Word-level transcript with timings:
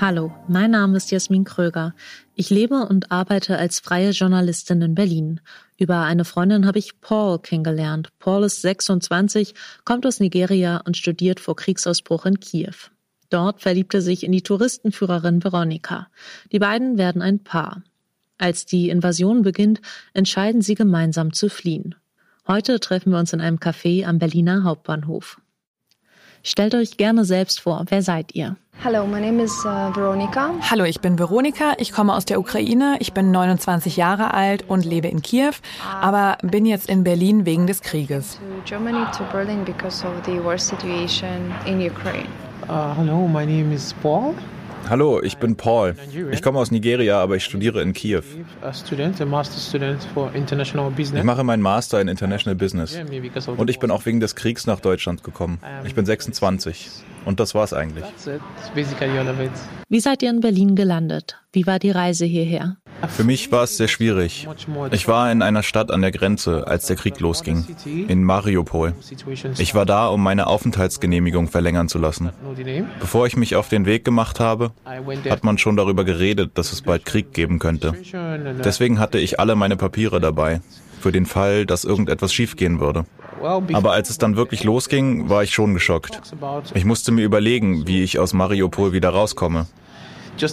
Hallo, 0.00 0.32
mein 0.48 0.70
Name 0.70 0.96
ist 0.96 1.10
Jasmin 1.10 1.44
Kröger. 1.44 1.94
Ich 2.34 2.48
lebe 2.48 2.86
und 2.86 3.12
arbeite 3.12 3.58
als 3.58 3.80
freie 3.80 4.12
Journalistin 4.12 4.80
in 4.80 4.94
Berlin. 4.94 5.42
Über 5.76 6.04
eine 6.04 6.24
Freundin 6.24 6.66
habe 6.66 6.78
ich 6.78 7.02
Paul 7.02 7.38
kennengelernt. 7.38 8.08
Paul 8.18 8.44
ist 8.44 8.62
26, 8.62 9.52
kommt 9.84 10.06
aus 10.06 10.18
Nigeria 10.18 10.78
und 10.86 10.96
studiert 10.96 11.38
vor 11.38 11.54
Kriegsausbruch 11.54 12.24
in 12.24 12.40
Kiew. 12.40 12.72
Dort 13.28 13.60
verliebt 13.60 13.92
er 13.92 14.00
sich 14.00 14.24
in 14.24 14.32
die 14.32 14.40
Touristenführerin 14.40 15.44
Veronika. 15.44 16.08
Die 16.50 16.60
beiden 16.60 16.96
werden 16.96 17.20
ein 17.20 17.44
Paar. 17.44 17.82
Als 18.38 18.64
die 18.64 18.88
Invasion 18.88 19.42
beginnt, 19.42 19.82
entscheiden 20.14 20.62
sie 20.62 20.76
gemeinsam 20.76 21.34
zu 21.34 21.50
fliehen. 21.50 21.94
Heute 22.48 22.80
treffen 22.80 23.12
wir 23.12 23.18
uns 23.18 23.34
in 23.34 23.42
einem 23.42 23.58
Café 23.58 24.06
am 24.06 24.18
Berliner 24.18 24.64
Hauptbahnhof. 24.64 25.39
Stellt 26.42 26.74
euch 26.74 26.96
gerne 26.96 27.24
selbst 27.24 27.60
vor, 27.60 27.84
wer 27.88 28.02
seid 28.02 28.34
ihr? 28.34 28.56
Hello, 28.82 29.06
my 29.06 29.20
name 29.20 29.42
is 29.42 29.52
uh, 29.66 29.94
Veronika. 29.94 30.54
Hallo, 30.70 30.84
ich 30.84 31.02
bin 31.02 31.18
Veronika. 31.18 31.74
Ich 31.76 31.92
komme 31.92 32.14
aus 32.14 32.24
der 32.24 32.40
Ukraine. 32.40 32.96
Ich 33.00 33.12
bin 33.12 33.30
29 33.30 33.98
Jahre 33.98 34.32
alt 34.32 34.64
und 34.66 34.86
lebe 34.86 35.08
in 35.08 35.20
Kiew, 35.20 35.52
aber 36.00 36.38
bin 36.42 36.64
jetzt 36.64 36.88
in 36.88 37.04
Berlin 37.04 37.44
wegen 37.44 37.66
des 37.66 37.82
Krieges. 37.82 38.38
To 38.38 38.62
Germany 38.64 39.04
to 39.16 39.24
Berlin 39.30 39.66
because 39.66 40.02
of 40.06 40.14
the 40.24 40.42
war 40.42 40.56
situation 40.56 41.52
in 41.66 41.78
Ukraine. 41.86 42.28
Uh, 42.70 42.94
hello, 42.94 43.28
my 43.28 43.44
name 43.44 43.70
is 43.74 43.92
Paul. 44.02 44.34
Hallo, 44.88 45.20
ich 45.22 45.36
bin 45.36 45.56
Paul. 45.56 45.94
Ich 46.32 46.42
komme 46.42 46.58
aus 46.58 46.70
Nigeria, 46.70 47.20
aber 47.20 47.36
ich 47.36 47.44
studiere 47.44 47.82
in 47.82 47.92
Kiew. 47.92 48.22
Ich 51.14 51.24
mache 51.24 51.44
meinen 51.44 51.62
Master 51.62 52.00
in 52.00 52.08
International 52.08 52.54
Business. 52.56 52.98
Und 53.56 53.70
ich 53.70 53.78
bin 53.78 53.90
auch 53.90 54.06
wegen 54.06 54.20
des 54.20 54.34
Kriegs 54.34 54.66
nach 54.66 54.80
Deutschland 54.80 55.22
gekommen. 55.22 55.60
Ich 55.84 55.94
bin 55.94 56.04
26. 56.06 56.90
Und 57.24 57.38
das 57.38 57.54
war's 57.54 57.72
eigentlich. 57.72 58.04
Wie 59.88 60.00
seid 60.00 60.22
ihr 60.22 60.30
in 60.30 60.40
Berlin 60.40 60.74
gelandet? 60.74 61.36
Wie 61.52 61.66
war 61.66 61.78
die 61.78 61.90
Reise 61.90 62.24
hierher? 62.24 62.76
Für 63.08 63.24
mich 63.24 63.50
war 63.52 63.64
es 63.64 63.76
sehr 63.76 63.88
schwierig. 63.88 64.48
Ich 64.90 65.08
war 65.08 65.30
in 65.30 65.42
einer 65.42 65.62
Stadt 65.62 65.90
an 65.90 66.02
der 66.02 66.10
Grenze, 66.10 66.66
als 66.66 66.86
der 66.86 66.96
Krieg 66.96 67.20
losging, 67.20 67.64
in 67.84 68.24
Mariupol. 68.24 68.94
Ich 69.58 69.74
war 69.74 69.86
da, 69.86 70.08
um 70.08 70.22
meine 70.22 70.46
Aufenthaltsgenehmigung 70.46 71.48
verlängern 71.48 71.88
zu 71.88 71.98
lassen. 71.98 72.30
Bevor 73.00 73.26
ich 73.26 73.36
mich 73.36 73.56
auf 73.56 73.68
den 73.68 73.86
Weg 73.86 74.04
gemacht 74.04 74.40
habe, 74.40 74.72
hat 75.28 75.44
man 75.44 75.58
schon 75.58 75.76
darüber 75.76 76.04
geredet, 76.04 76.52
dass 76.54 76.72
es 76.72 76.82
bald 76.82 77.04
Krieg 77.04 77.32
geben 77.32 77.58
könnte. 77.58 77.94
Deswegen 78.64 78.98
hatte 78.98 79.18
ich 79.18 79.40
alle 79.40 79.56
meine 79.56 79.76
Papiere 79.76 80.20
dabei, 80.20 80.60
für 81.00 81.12
den 81.12 81.26
Fall, 81.26 81.66
dass 81.66 81.84
irgendetwas 81.84 82.32
schiefgehen 82.32 82.80
würde. 82.80 83.04
Aber 83.72 83.92
als 83.92 84.10
es 84.10 84.18
dann 84.18 84.36
wirklich 84.36 84.64
losging, 84.64 85.28
war 85.28 85.42
ich 85.42 85.52
schon 85.52 85.72
geschockt. 85.74 86.20
Ich 86.74 86.84
musste 86.84 87.10
mir 87.10 87.24
überlegen, 87.24 87.86
wie 87.86 88.02
ich 88.02 88.18
aus 88.18 88.34
Mariupol 88.34 88.92
wieder 88.92 89.10
rauskomme. 89.10 89.66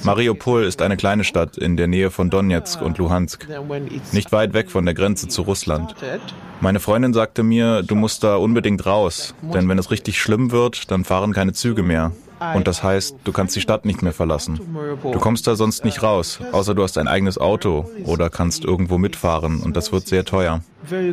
Mariupol 0.03 0.63
ist 0.63 0.81
eine 0.81 0.97
kleine 0.97 1.23
Stadt 1.23 1.57
in 1.57 1.77
der 1.77 1.87
Nähe 1.87 2.11
von 2.11 2.29
Donetsk 2.29 2.81
und 2.81 2.97
Luhansk, 2.97 3.47
nicht 4.11 4.31
weit 4.31 4.53
weg 4.53 4.69
von 4.69 4.85
der 4.85 4.93
Grenze 4.93 5.27
zu 5.27 5.43
Russland. 5.43 5.95
Meine 6.59 6.79
Freundin 6.79 7.13
sagte 7.13 7.43
mir, 7.43 7.83
du 7.83 7.95
musst 7.95 8.23
da 8.23 8.35
unbedingt 8.35 8.85
raus, 8.85 9.35
denn 9.41 9.69
wenn 9.69 9.77
es 9.77 9.91
richtig 9.91 10.19
schlimm 10.19 10.51
wird, 10.51 10.91
dann 10.91 11.03
fahren 11.03 11.33
keine 11.33 11.53
Züge 11.53 11.83
mehr. 11.83 12.11
Und 12.53 12.67
das 12.67 12.83
heißt, 12.83 13.15
du 13.23 13.31
kannst 13.31 13.55
die 13.55 13.61
Stadt 13.61 13.85
nicht 13.85 14.01
mehr 14.01 14.13
verlassen. 14.13 14.59
Du 15.03 15.19
kommst 15.19 15.47
da 15.47 15.55
sonst 15.55 15.83
nicht 15.83 16.03
raus, 16.03 16.39
außer 16.51 16.75
du 16.75 16.83
hast 16.83 16.97
ein 16.97 17.07
eigenes 17.07 17.37
Auto 17.37 17.89
oder 18.05 18.29
kannst 18.29 18.63
irgendwo 18.63 18.97
mitfahren 18.97 19.61
und 19.61 19.75
das 19.75 19.91
wird 19.91 20.07
sehr 20.07 20.23
teuer. 20.23 20.61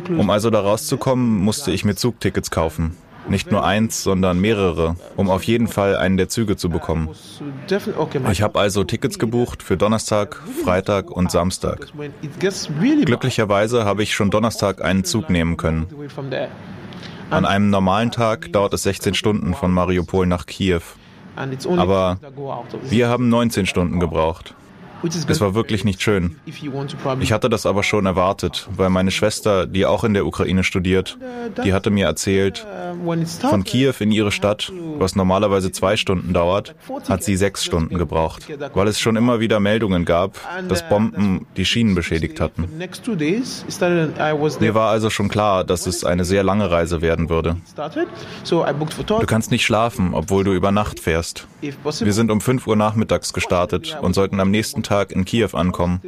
Um 0.09 0.29
also 0.29 0.49
da 0.49 0.59
rauszukommen, 0.59 1.39
musste 1.39 1.71
ich 1.71 1.83
mir 1.83 1.95
Zugtickets 1.95 2.51
kaufen. 2.51 2.95
Nicht 3.27 3.51
nur 3.51 3.65
eins, 3.65 4.03
sondern 4.03 4.39
mehrere, 4.39 4.95
um 5.15 5.29
auf 5.29 5.43
jeden 5.43 5.67
Fall 5.67 5.95
einen 5.95 6.17
der 6.17 6.29
Züge 6.29 6.57
zu 6.57 6.69
bekommen. 6.69 7.09
Ich 8.31 8.41
habe 8.41 8.59
also 8.59 8.83
Tickets 8.83 9.19
gebucht 9.19 9.63
für 9.63 9.77
Donnerstag, 9.77 10.41
Freitag 10.63 11.09
und 11.09 11.31
Samstag. 11.31 11.87
Glücklicherweise 13.05 13.85
habe 13.85 14.03
ich 14.03 14.13
schon 14.13 14.29
Donnerstag 14.29 14.83
einen 14.83 15.03
Zug 15.03 15.29
nehmen 15.29 15.57
können. 15.57 15.87
An 17.31 17.45
einem 17.45 17.69
normalen 17.69 18.11
Tag 18.11 18.51
dauert 18.53 18.73
es 18.73 18.83
16 18.83 19.15
Stunden 19.15 19.55
von 19.55 19.71
Mariupol 19.71 20.27
nach 20.27 20.45
Kiew. 20.45 20.81
Aber 21.35 22.19
wir 22.83 23.09
haben 23.09 23.29
19 23.29 23.65
Stunden 23.65 23.99
gebraucht. 23.99 24.53
Es 25.27 25.41
war 25.41 25.55
wirklich 25.55 25.83
nicht 25.83 26.01
schön. 26.01 26.35
Ich 27.19 27.31
hatte 27.31 27.49
das 27.49 27.65
aber 27.65 27.83
schon 27.83 28.05
erwartet, 28.05 28.67
weil 28.75 28.89
meine 28.89 29.11
Schwester, 29.11 29.65
die 29.65 29.85
auch 29.85 30.03
in 30.03 30.13
der 30.13 30.25
Ukraine 30.25 30.63
studiert, 30.63 31.17
die 31.63 31.73
hatte 31.73 31.89
mir 31.89 32.05
erzählt, 32.05 32.65
von 33.41 33.63
Kiew 33.63 33.93
in 33.99 34.11
ihre 34.11 34.31
Stadt, 34.31 34.71
was 34.97 35.15
normalerweise 35.15 35.71
zwei 35.71 35.97
Stunden 35.97 36.33
dauert, 36.33 36.75
hat 37.07 37.23
sie 37.23 37.35
sechs 37.35 37.65
Stunden 37.65 37.97
gebraucht, 37.97 38.47
weil 38.73 38.87
es 38.87 38.99
schon 38.99 39.15
immer 39.15 39.39
wieder 39.39 39.59
Meldungen 39.59 40.05
gab, 40.05 40.39
dass 40.67 40.87
Bomben 40.87 41.45
die 41.57 41.65
Schienen 41.65 41.95
beschädigt 41.95 42.39
hatten. 42.39 42.67
Mir 44.59 44.75
war 44.75 44.89
also 44.89 45.09
schon 45.09 45.29
klar, 45.29 45.63
dass 45.63 45.87
es 45.87 46.03
eine 46.03 46.25
sehr 46.25 46.43
lange 46.43 46.71
Reise 46.71 47.01
werden 47.01 47.29
würde. 47.29 47.57
Du 48.43 49.25
kannst 49.25 49.51
nicht 49.51 49.65
schlafen, 49.65 50.13
obwohl 50.13 50.43
du 50.43 50.53
über 50.53 50.71
Nacht 50.71 50.99
fährst. 50.99 51.47
Wir 51.61 52.13
sind 52.13 52.31
um 52.31 52.41
5 52.41 52.67
Uhr 52.67 52.75
nachmittags 52.75 53.33
gestartet 53.33 53.97
und 54.01 54.13
sollten 54.13 54.39
am 54.39 54.51
nächsten 54.51 54.83
Tag 54.83 54.94
in 55.03 55.25
Kiew 55.25 55.49
ankommen. 55.53 56.01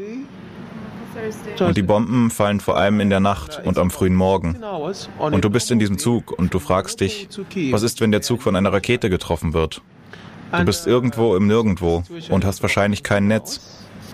Und 1.59 1.75
die 1.75 1.81
Bomben 1.81 2.29
fallen 2.29 2.59
vor 2.59 2.77
allem 2.77 2.99
in 2.99 3.09
der 3.09 3.19
Nacht 3.19 3.61
und 3.65 3.77
am 3.77 3.89
frühen 3.89 4.15
Morgen. 4.15 4.57
Und 5.17 5.43
du 5.43 5.49
bist 5.49 5.71
in 5.71 5.79
diesem 5.79 5.97
Zug 5.97 6.31
und 6.31 6.53
du 6.53 6.59
fragst 6.59 7.01
dich, 7.01 7.27
was 7.71 7.83
ist, 7.83 8.01
wenn 8.01 8.11
der 8.11 8.21
Zug 8.21 8.41
von 8.41 8.55
einer 8.55 8.71
Rakete 8.71 9.09
getroffen 9.09 9.53
wird? 9.53 9.81
Du 10.51 10.63
bist 10.63 10.87
irgendwo 10.87 11.35
im 11.35 11.47
Nirgendwo 11.47 12.03
und 12.29 12.45
hast 12.45 12.61
wahrscheinlich 12.61 13.03
kein 13.03 13.27
Netz 13.27 13.61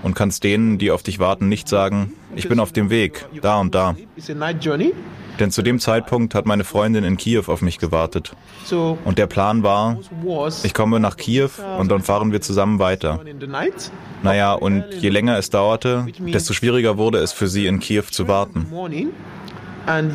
und 0.03 0.13
kannst 0.13 0.43
denen, 0.43 0.77
die 0.77 0.91
auf 0.91 1.01
dich 1.01 1.17
warten, 1.17 1.49
nicht 1.49 1.67
sagen, 1.67 2.13
ich 2.35 2.47
bin 2.47 2.59
auf 2.59 2.71
dem 2.71 2.89
Weg, 2.89 3.25
da 3.41 3.59
und 3.59 3.73
da. 3.73 3.95
Denn 5.39 5.49
zu 5.49 5.63
dem 5.63 5.79
Zeitpunkt 5.79 6.35
hat 6.35 6.45
meine 6.45 6.63
Freundin 6.63 7.03
in 7.03 7.17
Kiew 7.17 7.43
auf 7.47 7.61
mich 7.61 7.79
gewartet. 7.79 8.35
Und 9.03 9.17
der 9.17 9.27
Plan 9.27 9.63
war, 9.63 9.97
ich 10.63 10.73
komme 10.73 10.99
nach 10.99 11.17
Kiew 11.17 11.49
und 11.79 11.89
dann 11.89 12.01
fahren 12.03 12.31
wir 12.31 12.41
zusammen 12.41 12.77
weiter. 12.79 13.19
Naja, 14.21 14.53
und 14.53 14.85
je 14.99 15.09
länger 15.09 15.37
es 15.37 15.49
dauerte, 15.49 16.05
desto 16.19 16.53
schwieriger 16.53 16.97
wurde 16.97 17.17
es 17.17 17.31
für 17.31 17.47
sie 17.47 17.65
in 17.65 17.79
Kiew 17.79 18.03
zu 18.11 18.27
warten. 18.27 18.67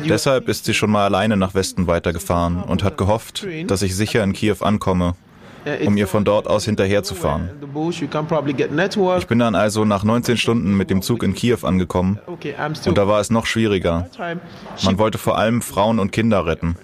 Deshalb 0.07 0.47
ist 0.47 0.65
sie 0.65 0.73
schon 0.73 0.89
mal 0.89 1.05
alleine 1.05 1.37
nach 1.37 1.53
Westen 1.53 1.85
weitergefahren 1.85 2.63
und 2.63 2.83
hat 2.83 2.97
gehofft, 2.97 3.45
dass 3.67 3.81
ich 3.81 3.95
sicher 3.95 4.23
in 4.23 4.33
Kiew 4.33 4.57
ankomme 4.61 5.15
um 5.85 5.97
ihr 5.97 6.07
von 6.07 6.25
dort 6.25 6.47
aus 6.47 6.65
hinterherzufahren. 6.65 7.49
Ich 9.19 9.27
bin 9.27 9.39
dann 9.39 9.55
also 9.55 9.85
nach 9.85 10.03
19 10.03 10.37
Stunden 10.37 10.75
mit 10.75 10.89
dem 10.89 11.01
Zug 11.01 11.23
in 11.23 11.33
Kiew 11.33 11.59
angekommen 11.63 12.19
und 12.27 12.97
da 12.97 13.07
war 13.07 13.19
es 13.19 13.29
noch 13.29 13.45
schwieriger. 13.45 14.07
Man 14.83 14.97
wollte 14.97 15.17
vor 15.17 15.37
allem 15.37 15.61
Frauen 15.61 15.99
und 15.99 16.11
Kinder 16.11 16.45
retten. 16.45 16.75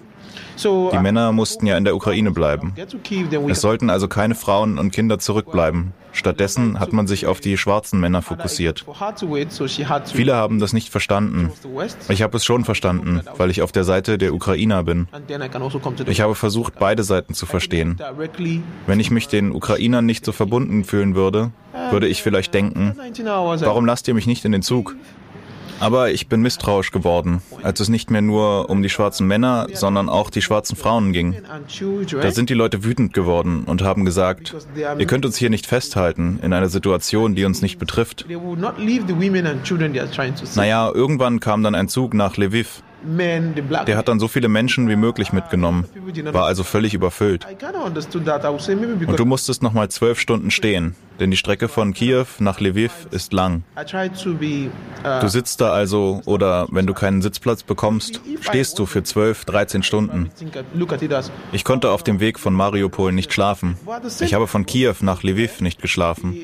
Die 0.56 0.98
Männer 0.98 1.32
mussten 1.32 1.66
ja 1.66 1.76
in 1.76 1.84
der 1.84 1.94
Ukraine 1.94 2.30
bleiben. 2.30 2.74
Es 3.48 3.60
sollten 3.60 3.90
also 3.90 4.08
keine 4.08 4.34
Frauen 4.34 4.78
und 4.78 4.90
Kinder 4.90 5.18
zurückbleiben. 5.18 5.92
Stattdessen 6.12 6.80
hat 6.80 6.94
man 6.94 7.06
sich 7.06 7.26
auf 7.26 7.40
die 7.40 7.58
schwarzen 7.58 8.00
Männer 8.00 8.22
fokussiert. 8.22 8.86
Viele 10.06 10.34
haben 10.34 10.58
das 10.58 10.72
nicht 10.72 10.88
verstanden. 10.88 11.52
Ich 12.08 12.22
habe 12.22 12.36
es 12.38 12.44
schon 12.44 12.64
verstanden, 12.64 13.20
weil 13.36 13.50
ich 13.50 13.60
auf 13.60 13.70
der 13.72 13.84
Seite 13.84 14.16
der 14.16 14.32
Ukrainer 14.32 14.82
bin. 14.82 15.08
Ich 16.06 16.20
habe 16.22 16.34
versucht, 16.34 16.78
beide 16.78 17.04
Seiten 17.04 17.34
zu 17.34 17.44
verstehen. 17.44 18.00
Wenn 18.86 19.00
ich 19.00 19.10
mich 19.10 19.28
den 19.28 19.52
Ukrainern 19.52 20.06
nicht 20.06 20.24
so 20.24 20.32
verbunden 20.32 20.84
fühlen 20.84 21.14
würde, 21.14 21.50
würde 21.90 22.08
ich 22.08 22.22
vielleicht 22.22 22.54
denken, 22.54 22.96
warum 23.60 23.84
lasst 23.84 24.08
ihr 24.08 24.14
mich 24.14 24.26
nicht 24.26 24.44
in 24.44 24.52
den 24.52 24.62
Zug? 24.62 24.96
Aber 25.80 26.10
ich 26.10 26.28
bin 26.28 26.42
misstrauisch 26.42 26.90
geworden, 26.90 27.42
als 27.62 27.80
es 27.80 27.88
nicht 27.88 28.10
mehr 28.10 28.22
nur 28.22 28.70
um 28.70 28.82
die 28.82 28.88
schwarzen 28.88 29.26
Männer, 29.26 29.66
sondern 29.72 30.08
auch 30.08 30.30
die 30.30 30.42
schwarzen 30.42 30.76
Frauen 30.76 31.12
ging. 31.12 31.36
Da 32.20 32.30
sind 32.30 32.50
die 32.50 32.54
Leute 32.54 32.84
wütend 32.84 33.12
geworden 33.12 33.64
und 33.64 33.82
haben 33.82 34.04
gesagt, 34.04 34.54
ihr 34.98 35.06
könnt 35.06 35.26
uns 35.26 35.36
hier 35.36 35.50
nicht 35.50 35.66
festhalten 35.66 36.38
in 36.42 36.52
einer 36.52 36.68
Situation, 36.68 37.34
die 37.34 37.44
uns 37.44 37.62
nicht 37.62 37.78
betrifft. 37.78 38.26
Naja, 40.54 40.90
irgendwann 40.92 41.40
kam 41.40 41.62
dann 41.62 41.74
ein 41.74 41.88
Zug 41.88 42.14
nach 42.14 42.36
Lviv. 42.36 42.82
Der 43.86 43.96
hat 43.96 44.08
dann 44.08 44.18
so 44.18 44.26
viele 44.26 44.48
Menschen 44.48 44.88
wie 44.88 44.96
möglich 44.96 45.32
mitgenommen, 45.32 45.84
war 46.32 46.46
also 46.46 46.64
völlig 46.64 46.94
überfüllt. 46.94 47.46
Und 49.06 49.18
du 49.18 49.24
musstest 49.24 49.62
nochmal 49.62 49.88
zwölf 49.90 50.18
Stunden 50.18 50.50
stehen, 50.50 50.96
denn 51.20 51.30
die 51.30 51.36
Strecke 51.36 51.68
von 51.68 51.94
Kiew 51.94 52.26
nach 52.38 52.60
Lviv 52.60 53.06
ist 53.10 53.32
lang. 53.32 53.62
Du 55.20 55.28
sitzt 55.28 55.60
da 55.60 55.72
also, 55.72 56.22
oder 56.24 56.66
wenn 56.70 56.86
du 56.86 56.94
keinen 56.94 57.22
Sitzplatz 57.22 57.62
bekommst, 57.62 58.20
stehst 58.40 58.78
du 58.78 58.86
für 58.86 59.02
zwölf, 59.02 59.44
dreizehn 59.44 59.82
Stunden. 59.82 60.30
Ich 61.52 61.64
konnte 61.64 61.90
auf 61.90 62.02
dem 62.02 62.20
Weg 62.20 62.38
von 62.38 62.54
Mariupol 62.54 63.12
nicht 63.12 63.32
schlafen. 63.32 63.76
Ich 64.20 64.34
habe 64.34 64.46
von 64.46 64.66
Kiew 64.66 64.94
nach 65.00 65.22
Lviv 65.22 65.60
nicht 65.60 65.80
geschlafen. 65.80 66.36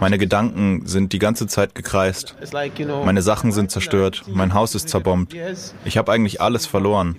Meine 0.00 0.18
Gedanken 0.18 0.86
sind 0.86 1.12
die 1.12 1.18
ganze 1.18 1.46
Zeit 1.46 1.74
gekreist. 1.74 2.34
Meine 3.04 3.22
Sachen 3.22 3.52
sind 3.52 3.70
zerstört, 3.70 4.24
mein 4.26 4.54
Haus 4.54 4.74
ist 4.74 4.88
zerbombt. 4.88 5.34
Ich 5.84 5.98
habe 5.98 6.12
eigentlich 6.12 6.40
alles 6.40 6.66
verloren. 6.66 7.16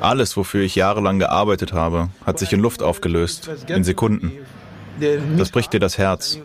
Alles, 0.00 0.36
wofür 0.36 0.62
ich 0.62 0.74
jahrelang 0.74 1.18
gearbeitet 1.18 1.72
habe, 1.72 2.08
hat 2.24 2.38
sich 2.38 2.52
in 2.52 2.60
Luft 2.60 2.82
aufgelöst, 2.82 3.50
in 3.68 3.84
Sekunden. 3.84 4.32
Das 5.36 5.50
bricht 5.50 5.72
dir 5.72 5.80
das 5.80 5.98
Herz. 5.98 6.38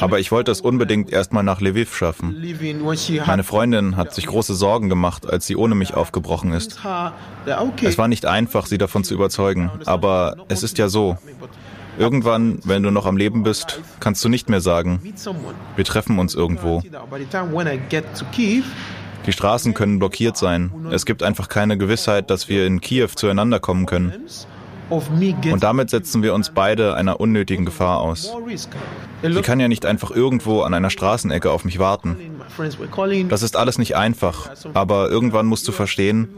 Aber 0.00 0.18
ich 0.18 0.32
wollte 0.32 0.50
es 0.50 0.60
unbedingt 0.60 1.12
erstmal 1.12 1.42
nach 1.42 1.60
Lviv 1.60 1.94
schaffen. 1.94 2.36
Meine 3.26 3.44
Freundin 3.44 3.96
hat 3.96 4.14
sich 4.14 4.26
große 4.26 4.54
Sorgen 4.54 4.88
gemacht, 4.88 5.28
als 5.28 5.46
sie 5.46 5.56
ohne 5.56 5.74
mich 5.74 5.94
aufgebrochen 5.94 6.52
ist. 6.52 6.80
Es 7.82 7.98
war 7.98 8.08
nicht 8.08 8.26
einfach, 8.26 8.66
sie 8.66 8.78
davon 8.78 9.04
zu 9.04 9.14
überzeugen, 9.14 9.70
aber 9.86 10.36
es 10.48 10.62
ist 10.62 10.78
ja 10.78 10.88
so. 10.88 11.18
Irgendwann, 11.96 12.58
wenn 12.64 12.82
du 12.82 12.90
noch 12.90 13.06
am 13.06 13.16
Leben 13.16 13.44
bist, 13.44 13.80
kannst 14.00 14.24
du 14.24 14.28
nicht 14.28 14.48
mehr 14.48 14.60
sagen, 14.60 15.00
wir 15.76 15.84
treffen 15.84 16.18
uns 16.18 16.34
irgendwo. 16.34 16.82
Die 19.26 19.32
Straßen 19.32 19.74
können 19.74 19.98
blockiert 19.98 20.36
sein. 20.36 20.70
Es 20.90 21.06
gibt 21.06 21.22
einfach 21.22 21.48
keine 21.48 21.78
Gewissheit, 21.78 22.30
dass 22.30 22.48
wir 22.48 22.66
in 22.66 22.80
Kiew 22.80 23.08
zueinander 23.14 23.60
kommen 23.60 23.86
können. 23.86 24.12
Und 24.90 25.62
damit 25.62 25.90
setzen 25.90 26.22
wir 26.22 26.34
uns 26.34 26.50
beide 26.50 26.94
einer 26.94 27.20
unnötigen 27.20 27.64
Gefahr 27.64 28.00
aus. 28.00 28.32
Sie 29.22 29.42
kann 29.42 29.60
ja 29.60 29.68
nicht 29.68 29.86
einfach 29.86 30.10
irgendwo 30.10 30.62
an 30.62 30.74
einer 30.74 30.90
Straßenecke 30.90 31.50
auf 31.50 31.64
mich 31.64 31.78
warten. 31.78 32.16
Das 33.28 33.42
ist 33.42 33.56
alles 33.56 33.78
nicht 33.78 33.96
einfach, 33.96 34.50
aber 34.74 35.08
irgendwann 35.08 35.46
musst 35.46 35.66
du 35.66 35.72
verstehen, 35.72 36.28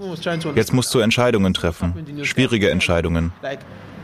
jetzt 0.54 0.72
musst 0.72 0.94
du 0.94 1.00
Entscheidungen 1.00 1.54
treffen, 1.54 1.94
schwierige 2.22 2.70
Entscheidungen. 2.70 3.32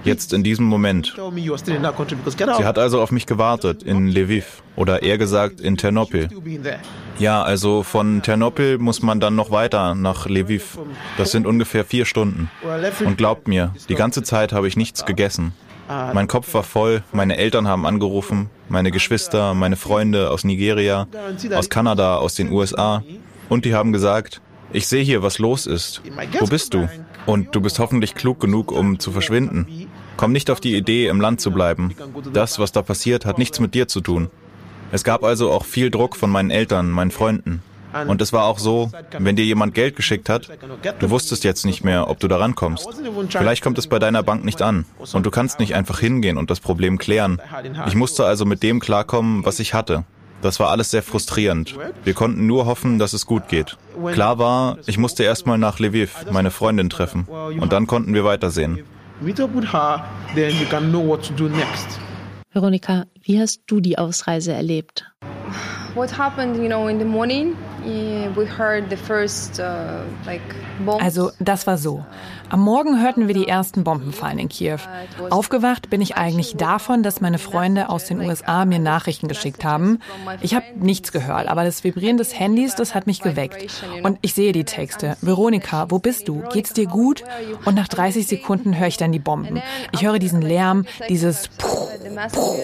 Jetzt 0.04 0.32
in 0.32 0.42
diesem 0.42 0.66
Moment. 0.66 1.14
Sie 1.16 2.64
hat 2.64 2.78
also 2.78 3.00
auf 3.00 3.12
mich 3.12 3.26
gewartet 3.26 3.82
in 3.82 4.08
Lviv 4.08 4.62
oder 4.74 5.02
eher 5.02 5.18
gesagt 5.18 5.60
in 5.60 5.76
Ternopil. 5.76 6.28
Ja, 7.18 7.42
also 7.42 7.82
von 7.82 8.22
Ternopil 8.22 8.78
muss 8.78 9.02
man 9.02 9.20
dann 9.20 9.36
noch 9.36 9.50
weiter 9.50 9.94
nach 9.94 10.26
Lviv. 10.26 10.78
Das 11.18 11.30
sind 11.30 11.46
ungefähr 11.46 11.84
vier 11.84 12.04
Stunden. 12.04 12.50
Und 13.04 13.16
glaubt 13.16 13.46
mir, 13.46 13.74
die 13.88 13.94
ganze 13.94 14.22
Zeit 14.22 14.52
habe 14.52 14.66
ich 14.66 14.76
nichts 14.76 15.04
gegessen. 15.04 15.52
Mein 15.88 16.26
Kopf 16.26 16.52
war 16.54 16.62
voll, 16.62 17.02
meine 17.12 17.36
Eltern 17.36 17.68
haben 17.68 17.86
angerufen, 17.86 18.48
meine 18.68 18.90
Geschwister, 18.90 19.54
meine 19.54 19.76
Freunde 19.76 20.30
aus 20.30 20.42
Nigeria, 20.42 21.06
aus 21.54 21.68
Kanada, 21.68 22.16
aus 22.16 22.34
den 22.34 22.50
USA. 22.50 23.02
Und 23.48 23.64
die 23.66 23.74
haben 23.74 23.92
gesagt, 23.92 24.40
ich 24.72 24.86
sehe 24.86 25.04
hier, 25.04 25.22
was 25.22 25.38
los 25.38 25.66
ist. 25.66 26.00
Wo 26.40 26.46
bist 26.46 26.72
du? 26.72 26.88
Und 27.26 27.54
du 27.54 27.60
bist 27.60 27.78
hoffentlich 27.78 28.14
klug 28.14 28.40
genug, 28.40 28.72
um 28.72 28.98
zu 28.98 29.12
verschwinden. 29.12 29.66
Komm 30.16 30.32
nicht 30.32 30.50
auf 30.50 30.60
die 30.60 30.76
Idee, 30.76 31.08
im 31.08 31.20
Land 31.20 31.40
zu 31.40 31.50
bleiben. 31.50 31.94
Das, 32.32 32.58
was 32.58 32.72
da 32.72 32.82
passiert, 32.82 33.26
hat 33.26 33.38
nichts 33.38 33.60
mit 33.60 33.74
dir 33.74 33.88
zu 33.88 34.00
tun. 34.00 34.30
Es 34.92 35.04
gab 35.04 35.24
also 35.24 35.50
auch 35.50 35.64
viel 35.64 35.90
Druck 35.90 36.16
von 36.16 36.30
meinen 36.30 36.50
Eltern, 36.50 36.90
meinen 36.90 37.10
Freunden. 37.10 37.62
Und 38.06 38.22
es 38.22 38.32
war 38.32 38.44
auch 38.44 38.58
so, 38.58 38.90
wenn 39.18 39.36
dir 39.36 39.44
jemand 39.44 39.74
Geld 39.74 39.96
geschickt 39.96 40.28
hat, 40.28 40.48
du 40.98 41.10
wusstest 41.10 41.44
jetzt 41.44 41.64
nicht 41.64 41.84
mehr, 41.84 42.08
ob 42.08 42.20
du 42.20 42.28
da 42.28 42.38
rankommst. 42.38 42.88
Vielleicht 43.28 43.62
kommt 43.62 43.78
es 43.78 43.86
bei 43.86 43.98
deiner 43.98 44.22
Bank 44.22 44.44
nicht 44.44 44.62
an 44.62 44.86
und 45.12 45.26
du 45.26 45.30
kannst 45.30 45.58
nicht 45.58 45.74
einfach 45.74 45.98
hingehen 46.00 46.38
und 46.38 46.50
das 46.50 46.60
Problem 46.60 46.98
klären. 46.98 47.40
Ich 47.86 47.94
musste 47.94 48.24
also 48.24 48.44
mit 48.44 48.62
dem 48.62 48.80
klarkommen, 48.80 49.44
was 49.44 49.60
ich 49.60 49.74
hatte. 49.74 50.04
Das 50.40 50.58
war 50.58 50.70
alles 50.70 50.90
sehr 50.90 51.02
frustrierend. 51.02 51.76
Wir 52.02 52.14
konnten 52.14 52.46
nur 52.46 52.66
hoffen, 52.66 52.98
dass 52.98 53.12
es 53.12 53.26
gut 53.26 53.48
geht. 53.48 53.76
Klar 54.12 54.38
war, 54.38 54.78
ich 54.86 54.98
musste 54.98 55.22
erstmal 55.22 55.56
nach 55.56 55.78
Lviv, 55.78 56.26
meine 56.30 56.50
Freundin 56.50 56.90
treffen. 56.90 57.26
Und 57.26 57.72
dann 57.72 57.86
konnten 57.86 58.12
wir 58.12 58.24
weitersehen. 58.24 58.84
Veronika, 62.50 63.06
wie 63.22 63.40
hast 63.40 63.62
du 63.66 63.80
die 63.80 63.96
Ausreise 63.96 64.52
erlebt? 64.52 65.04
What 65.94 66.10
happened, 66.18 66.56
you 66.56 66.66
know, 66.66 66.88
in 66.88 66.98
the 66.98 67.04
morning? 67.04 67.54
Uh, 67.84 68.28
also 70.98 71.30
das 71.38 71.66
war 71.66 71.76
so. 71.78 72.04
Am 72.52 72.60
Morgen 72.60 73.00
hörten 73.00 73.28
wir 73.28 73.34
die 73.34 73.48
ersten 73.48 73.82
Bomben 73.82 74.12
fallen 74.12 74.38
in 74.38 74.50
Kiew. 74.50 74.76
Aufgewacht 75.30 75.88
bin 75.88 76.02
ich 76.02 76.16
eigentlich 76.16 76.54
davon, 76.54 77.02
dass 77.02 77.22
meine 77.22 77.38
Freunde 77.38 77.88
aus 77.88 78.04
den 78.04 78.20
USA 78.20 78.66
mir 78.66 78.78
Nachrichten 78.78 79.26
geschickt 79.26 79.64
haben. 79.64 80.00
Ich 80.42 80.54
habe 80.54 80.66
nichts 80.76 81.12
gehört, 81.12 81.48
aber 81.48 81.64
das 81.64 81.82
Vibrieren 81.82 82.18
des 82.18 82.38
Handys, 82.38 82.74
das 82.74 82.94
hat 82.94 83.06
mich 83.06 83.22
geweckt. 83.22 83.82
Und 84.02 84.18
ich 84.20 84.34
sehe 84.34 84.52
die 84.52 84.64
Texte. 84.64 85.16
Veronika, 85.22 85.86
wo 85.90 85.98
bist 85.98 86.28
du? 86.28 86.42
Geht's 86.52 86.74
dir 86.74 86.86
gut? 86.86 87.24
Und 87.64 87.74
nach 87.74 87.88
30 87.88 88.26
Sekunden 88.26 88.78
höre 88.78 88.88
ich 88.88 88.98
dann 88.98 89.12
die 89.12 89.18
Bomben. 89.18 89.62
Ich 89.92 90.02
höre 90.02 90.18
diesen 90.18 90.42
Lärm, 90.42 90.84
dieses 91.08 91.48
Puh, 91.56 91.88
Puh, 92.32 92.58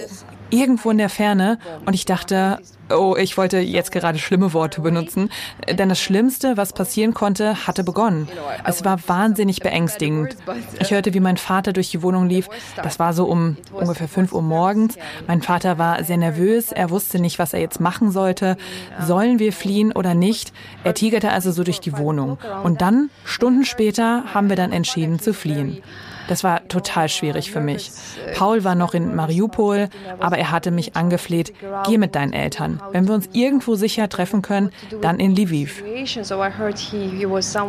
irgendwo 0.51 0.91
in 0.91 0.99
der 0.99 1.09
Ferne 1.09 1.59
und 1.85 1.95
ich 1.95 2.05
dachte, 2.05 2.59
oh, 2.91 3.17
ich 3.19 3.37
wollte 3.37 3.59
jetzt 3.59 3.93
gerade 3.93 4.19
schlimme 4.19 4.53
Worte 4.53 4.81
benutzen, 4.81 5.31
denn 5.69 5.89
das 5.89 6.01
Schlimmste, 6.01 6.57
was 6.57 6.73
passieren 6.73 7.15
konnte, 7.15 7.67
hatte 7.67 7.85
begonnen. 7.85 8.29
Es 8.65 8.85
war 8.85 8.99
wahnsinnig 9.07 9.61
beängstigend. 9.61 10.37
Ich 10.81 10.91
hörte, 10.91 11.15
wie 11.15 11.21
mein 11.21 11.37
Vater 11.37 11.73
durch 11.73 11.91
die 11.91 12.03
Wohnung 12.03 12.29
lief. 12.29 12.49
Das 12.83 12.99
war 12.99 13.13
so 13.13 13.27
um 13.27 13.57
ungefähr 13.73 14.09
5 14.09 14.33
Uhr 14.33 14.43
morgens. 14.43 14.97
Mein 15.27 15.43
Vater 15.43 15.79
war 15.79 16.03
sehr 16.05 16.17
nervös. 16.17 16.73
Er 16.73 16.91
wusste 16.91 17.21
nicht, 17.21 17.39
was 17.39 17.53
er 17.53 17.61
jetzt 17.61 17.81
machen 17.81 18.11
sollte. 18.11 18.57
Sollen 19.01 19.39
wir 19.39 19.53
fliehen 19.53 19.93
oder 19.93 20.15
nicht? 20.15 20.53
Er 20.85 20.95
tigerte 20.95 21.31
also 21.31 21.53
so 21.53 21.65
durch 21.65 21.81
die 21.81 21.97
Wohnung. 21.97 22.39
Und 22.63 22.81
dann, 22.81 23.11
Stunden 23.25 23.65
später, 23.65 24.25
haben 24.33 24.49
wir 24.49 24.57
dann 24.57 24.73
entschieden 24.73 25.19
zu 25.19 25.35
fliehen. 25.35 25.83
Das 26.29 26.45
war 26.45 26.67
total 26.69 27.09
schwierig 27.09 27.51
für 27.51 27.61
mich. 27.61 27.91
Paul 28.37 28.63
war 28.65 28.75
noch 28.75 28.95
in 28.95 29.15
Mariupol, 29.17 29.89
aber 30.21 30.39
er 30.39 30.51
hatte 30.51 30.71
mich 30.71 30.95
angefleht, 30.95 31.53
geh 31.87 31.99
mit 31.99 32.15
deinen 32.15 32.33
Eltern. 32.33 32.81
Wenn 32.93 33.09
wir 33.09 33.15
uns 33.15 33.29
irgendwo 33.33 33.75
sicher 33.75 34.09
treffen 34.09 34.43
können, 34.43 34.71
dann 35.01 35.19
in 35.19 35.35
Lviv. 35.35 35.83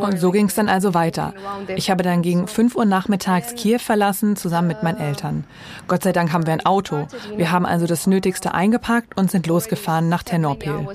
Und 0.01 0.19
so 0.19 0.31
ging 0.31 0.45
es 0.47 0.55
dann 0.55 0.69
also 0.69 0.93
weiter. 0.93 1.33
Ich 1.75 1.89
habe 1.89 2.03
dann 2.03 2.21
gegen 2.21 2.47
5 2.47 2.75
Uhr 2.75 2.85
nachmittags 2.85 3.55
Kiew 3.55 3.79
verlassen, 3.79 4.35
zusammen 4.35 4.67
mit 4.67 4.83
meinen 4.83 4.99
Eltern. 4.99 5.45
Gott 5.87 6.03
sei 6.03 6.11
Dank 6.11 6.33
haben 6.33 6.45
wir 6.45 6.53
ein 6.53 6.65
Auto. 6.65 7.07
Wir 7.35 7.51
haben 7.51 7.65
also 7.65 7.87
das 7.87 8.07
Nötigste 8.07 8.53
eingepackt 8.53 9.17
und 9.17 9.31
sind 9.31 9.47
losgefahren 9.47 10.09
nach 10.09 10.23
Ternopil. 10.23 10.87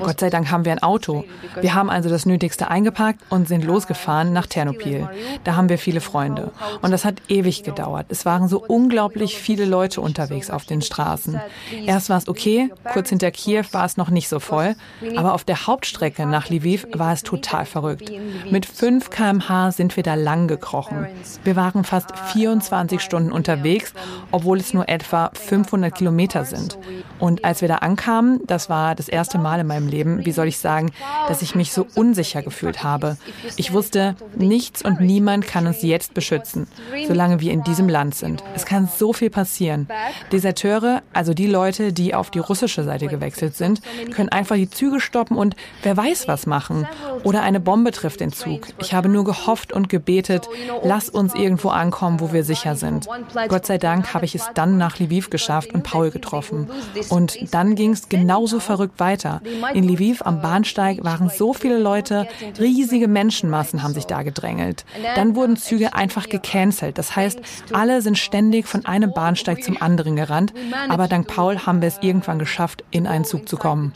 Gott 0.00 0.20
sei 0.20 0.30
Dank 0.30 0.50
haben 0.50 0.64
wir 0.64 0.72
ein 0.72 0.82
Auto. 0.82 1.24
Wir 1.60 1.74
haben 1.74 1.90
also 1.90 2.08
das 2.08 2.24
Nötigste 2.24 2.70
eingepackt 2.70 3.20
und 3.30 3.48
sind 3.48 3.64
losgefahren 3.64 4.32
nach 4.32 4.46
Ternopil. 4.46 5.07
Da 5.44 5.56
haben 5.56 5.68
wir 5.68 5.78
viele 5.78 6.00
Freunde. 6.00 6.52
Und 6.82 6.90
das 6.90 7.04
hat 7.04 7.22
ewig 7.28 7.62
gedauert. 7.62 8.06
Es 8.08 8.24
waren 8.24 8.48
so 8.48 8.62
unglaublich 8.66 9.36
viele 9.38 9.64
Leute 9.64 10.00
unterwegs 10.00 10.50
auf 10.50 10.64
den 10.64 10.82
Straßen. 10.82 11.40
Erst 11.86 12.10
war 12.10 12.18
es 12.18 12.28
okay, 12.28 12.70
kurz 12.92 13.10
hinter 13.10 13.30
Kiew 13.30 13.64
war 13.72 13.84
es 13.84 13.96
noch 13.96 14.10
nicht 14.10 14.28
so 14.28 14.40
voll, 14.40 14.74
aber 15.16 15.34
auf 15.34 15.44
der 15.44 15.66
Hauptstrecke 15.66 16.26
nach 16.26 16.48
Lviv 16.50 16.86
war 16.92 17.12
es 17.12 17.22
total 17.22 17.66
verrückt. 17.66 18.10
Mit 18.50 18.66
5 18.66 19.10
kmh 19.10 19.72
sind 19.72 19.96
wir 19.96 20.02
da 20.02 20.14
lang 20.14 20.48
gekrochen. 20.48 21.06
Wir 21.44 21.56
waren 21.56 21.84
fast 21.84 22.16
24 22.32 23.00
Stunden 23.00 23.32
unterwegs, 23.32 23.92
obwohl 24.30 24.58
es 24.58 24.74
nur 24.74 24.88
etwa 24.88 25.30
500 25.34 25.94
Kilometer 25.94 26.44
sind. 26.44 26.78
Und 27.18 27.44
als 27.44 27.60
wir 27.60 27.68
da 27.68 27.76
ankamen, 27.76 28.40
das 28.46 28.68
war 28.68 28.94
das 28.94 29.08
erste 29.08 29.38
Mal 29.38 29.60
in 29.60 29.66
meinem 29.66 29.88
Leben, 29.88 30.24
wie 30.24 30.32
soll 30.32 30.48
ich 30.48 30.58
sagen, 30.58 30.90
dass 31.28 31.42
ich 31.42 31.54
mich 31.54 31.72
so 31.72 31.86
unsicher 31.94 32.42
gefühlt 32.42 32.82
habe. 32.82 33.16
Ich 33.56 33.72
wusste, 33.72 34.16
nichts 34.36 34.82
und 34.82 34.97
niemand 35.00 35.46
kann 35.46 35.66
uns 35.66 35.82
jetzt 35.82 36.14
beschützen, 36.14 36.66
solange 37.06 37.40
wir 37.40 37.52
in 37.52 37.62
diesem 37.62 37.88
Land 37.88 38.14
sind. 38.14 38.42
Es 38.54 38.64
kann 38.64 38.88
so 38.88 39.12
viel 39.12 39.30
passieren. 39.30 39.88
Deserteure, 40.32 41.02
also 41.12 41.34
die 41.34 41.46
Leute, 41.46 41.92
die 41.92 42.14
auf 42.14 42.30
die 42.30 42.38
russische 42.38 42.84
Seite 42.84 43.06
gewechselt 43.06 43.56
sind, 43.56 43.80
können 44.12 44.28
einfach 44.28 44.56
die 44.56 44.70
Züge 44.70 45.00
stoppen 45.00 45.36
und 45.36 45.56
wer 45.82 45.96
weiß 45.96 46.28
was 46.28 46.46
machen. 46.46 46.86
Oder 47.24 47.42
eine 47.42 47.60
Bombe 47.60 47.90
trifft 47.90 48.20
den 48.20 48.32
Zug. 48.32 48.68
Ich 48.78 48.94
habe 48.94 49.08
nur 49.08 49.24
gehofft 49.24 49.72
und 49.72 49.88
gebetet, 49.88 50.48
lass 50.82 51.08
uns 51.08 51.34
irgendwo 51.34 51.68
ankommen, 51.68 52.20
wo 52.20 52.32
wir 52.32 52.44
sicher 52.44 52.76
sind. 52.76 53.06
Gott 53.48 53.66
sei 53.66 53.78
Dank 53.78 54.14
habe 54.14 54.24
ich 54.24 54.34
es 54.34 54.48
dann 54.54 54.78
nach 54.78 54.98
Lviv 54.98 55.30
geschafft 55.30 55.72
und 55.74 55.82
Paul 55.82 56.10
getroffen. 56.10 56.68
Und 57.08 57.54
dann 57.54 57.74
ging 57.74 57.92
es 57.92 58.08
genauso 58.08 58.60
verrückt 58.60 59.00
weiter. 59.00 59.40
In 59.74 59.84
Lviv 59.84 60.22
am 60.22 60.40
Bahnsteig 60.40 61.04
waren 61.04 61.30
so 61.30 61.52
viele 61.52 61.78
Leute, 61.78 62.26
riesige 62.58 63.08
Menschenmassen 63.08 63.82
haben 63.82 63.94
sich 63.94 64.06
da 64.06 64.22
gedrängelt. 64.22 64.77
Dann 65.14 65.36
wurden 65.36 65.56
Züge 65.56 65.94
einfach 65.94 66.28
gecancelt. 66.28 66.98
Das 66.98 67.16
heißt, 67.16 67.40
alle 67.72 68.02
sind 68.02 68.18
ständig 68.18 68.66
von 68.66 68.84
einem 68.86 69.12
Bahnsteig 69.12 69.62
zum 69.62 69.80
anderen 69.80 70.16
gerannt. 70.16 70.52
Aber 70.88 71.08
dank 71.08 71.26
Paul 71.28 71.60
haben 71.66 71.80
wir 71.80 71.88
es 71.88 71.98
irgendwann 72.00 72.38
geschafft, 72.38 72.84
in 72.90 73.06
einen 73.06 73.24
Zug 73.24 73.48
zu 73.48 73.56
kommen. 73.56 73.92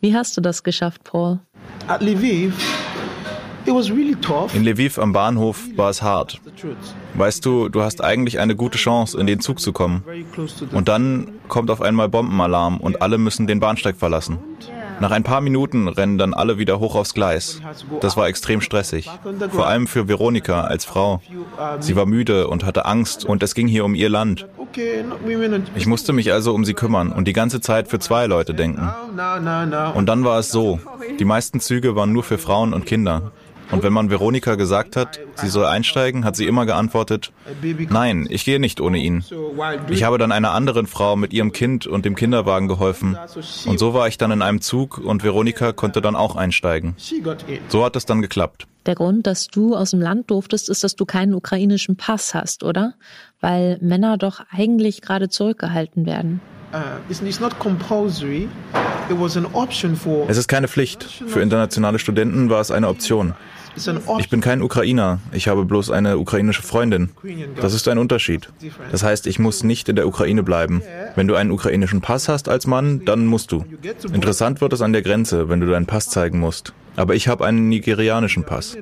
Wie 0.00 0.14
hast 0.14 0.36
du 0.36 0.40
das 0.40 0.62
geschafft, 0.62 1.04
Paul? 1.04 1.40
In 4.54 4.64
Lviv 4.64 4.98
am 4.98 5.12
Bahnhof 5.12 5.64
war 5.74 5.90
es 5.90 6.02
hart. 6.02 6.40
Weißt 7.14 7.44
du, 7.44 7.68
du 7.68 7.82
hast 7.82 8.02
eigentlich 8.02 8.38
eine 8.38 8.54
gute 8.54 8.78
Chance, 8.78 9.18
in 9.18 9.26
den 9.26 9.40
Zug 9.40 9.58
zu 9.58 9.72
kommen. 9.72 10.04
Und 10.72 10.88
dann 10.88 11.32
kommt 11.48 11.70
auf 11.70 11.80
einmal 11.80 12.08
Bombenalarm 12.08 12.78
und 12.78 13.02
alle 13.02 13.18
müssen 13.18 13.46
den 13.46 13.58
Bahnsteig 13.58 13.96
verlassen. 13.96 14.38
Nach 15.00 15.10
ein 15.10 15.22
paar 15.22 15.40
Minuten 15.40 15.88
rennen 15.88 16.18
dann 16.18 16.34
alle 16.34 16.58
wieder 16.58 16.80
hoch 16.80 16.94
aufs 16.94 17.14
Gleis. 17.14 17.60
Das 18.00 18.16
war 18.16 18.28
extrem 18.28 18.60
stressig. 18.60 19.10
Vor 19.50 19.66
allem 19.66 19.86
für 19.86 20.08
Veronika 20.08 20.62
als 20.62 20.84
Frau. 20.84 21.20
Sie 21.80 21.96
war 21.96 22.06
müde 22.06 22.48
und 22.48 22.64
hatte 22.64 22.86
Angst 22.86 23.24
und 23.24 23.42
es 23.42 23.54
ging 23.54 23.68
hier 23.68 23.84
um 23.84 23.94
ihr 23.94 24.08
Land. 24.08 24.46
Ich 25.74 25.86
musste 25.86 26.12
mich 26.12 26.32
also 26.32 26.54
um 26.54 26.64
sie 26.64 26.74
kümmern 26.74 27.12
und 27.12 27.28
die 27.28 27.32
ganze 27.32 27.60
Zeit 27.60 27.88
für 27.88 27.98
zwei 27.98 28.26
Leute 28.26 28.54
denken. 28.54 28.88
Und 29.94 30.06
dann 30.06 30.24
war 30.24 30.38
es 30.38 30.50
so. 30.50 30.80
Die 31.18 31.24
meisten 31.24 31.60
Züge 31.60 31.96
waren 31.96 32.12
nur 32.12 32.22
für 32.22 32.38
Frauen 32.38 32.72
und 32.74 32.86
Kinder. 32.86 33.32
Und 33.70 33.82
wenn 33.82 33.92
man 33.92 34.10
Veronika 34.10 34.54
gesagt 34.54 34.96
hat, 34.96 35.18
sie 35.34 35.48
soll 35.48 35.66
einsteigen, 35.66 36.24
hat 36.24 36.36
sie 36.36 36.46
immer 36.46 36.66
geantwortet, 36.66 37.32
nein, 37.90 38.26
ich 38.30 38.44
gehe 38.44 38.60
nicht 38.60 38.80
ohne 38.80 38.98
ihn. 38.98 39.24
Ich 39.88 40.04
habe 40.04 40.18
dann 40.18 40.32
einer 40.32 40.52
anderen 40.52 40.86
Frau 40.86 41.16
mit 41.16 41.32
ihrem 41.32 41.52
Kind 41.52 41.86
und 41.86 42.04
dem 42.04 42.14
Kinderwagen 42.14 42.68
geholfen. 42.68 43.18
Und 43.66 43.78
so 43.78 43.94
war 43.94 44.08
ich 44.08 44.18
dann 44.18 44.30
in 44.30 44.42
einem 44.42 44.60
Zug 44.60 44.98
und 44.98 45.24
Veronika 45.24 45.72
konnte 45.72 46.00
dann 46.00 46.16
auch 46.16 46.36
einsteigen. 46.36 46.94
So 47.68 47.84
hat 47.84 47.96
es 47.96 48.06
dann 48.06 48.22
geklappt. 48.22 48.66
Der 48.86 48.94
Grund, 48.94 49.26
dass 49.26 49.48
du 49.48 49.74
aus 49.74 49.90
dem 49.90 50.00
Land 50.00 50.30
durftest, 50.30 50.68
ist, 50.68 50.84
dass 50.84 50.94
du 50.94 51.04
keinen 51.04 51.34
ukrainischen 51.34 51.96
Pass 51.96 52.34
hast, 52.34 52.62
oder? 52.62 52.94
Weil 53.40 53.78
Männer 53.80 54.16
doch 54.16 54.40
eigentlich 54.50 55.02
gerade 55.02 55.28
zurückgehalten 55.28 56.06
werden. 56.06 56.40
Es 60.28 60.36
ist 60.38 60.48
keine 60.48 60.68
Pflicht. 60.68 61.02
Für 61.26 61.40
internationale 61.40 61.98
Studenten 61.98 62.50
war 62.50 62.60
es 62.60 62.70
eine 62.70 62.88
Option. 62.88 63.34
Ich 64.18 64.30
bin 64.30 64.40
kein 64.40 64.62
Ukrainer, 64.62 65.20
ich 65.32 65.48
habe 65.48 65.64
bloß 65.64 65.90
eine 65.90 66.18
ukrainische 66.18 66.62
Freundin. 66.62 67.10
Das 67.60 67.74
ist 67.74 67.86
ein 67.88 67.98
Unterschied. 67.98 68.48
Das 68.90 69.02
heißt, 69.02 69.26
ich 69.26 69.38
muss 69.38 69.64
nicht 69.64 69.88
in 69.88 69.96
der 69.96 70.06
Ukraine 70.06 70.42
bleiben. 70.42 70.82
Wenn 71.14 71.28
du 71.28 71.34
einen 71.34 71.50
ukrainischen 71.50 72.00
Pass 72.00 72.28
hast 72.28 72.48
als 72.48 72.66
Mann, 72.66 73.04
dann 73.04 73.26
musst 73.26 73.52
du. 73.52 73.64
Interessant 74.12 74.60
wird 74.60 74.72
es 74.72 74.80
an 74.80 74.92
der 74.92 75.02
Grenze, 75.02 75.48
wenn 75.48 75.60
du 75.60 75.66
deinen 75.66 75.86
Pass 75.86 76.08
zeigen 76.08 76.38
musst. 76.38 76.72
Aber 76.96 77.14
ich 77.14 77.28
habe 77.28 77.44
einen 77.44 77.68
nigerianischen 77.68 78.44
Pass. 78.44 78.74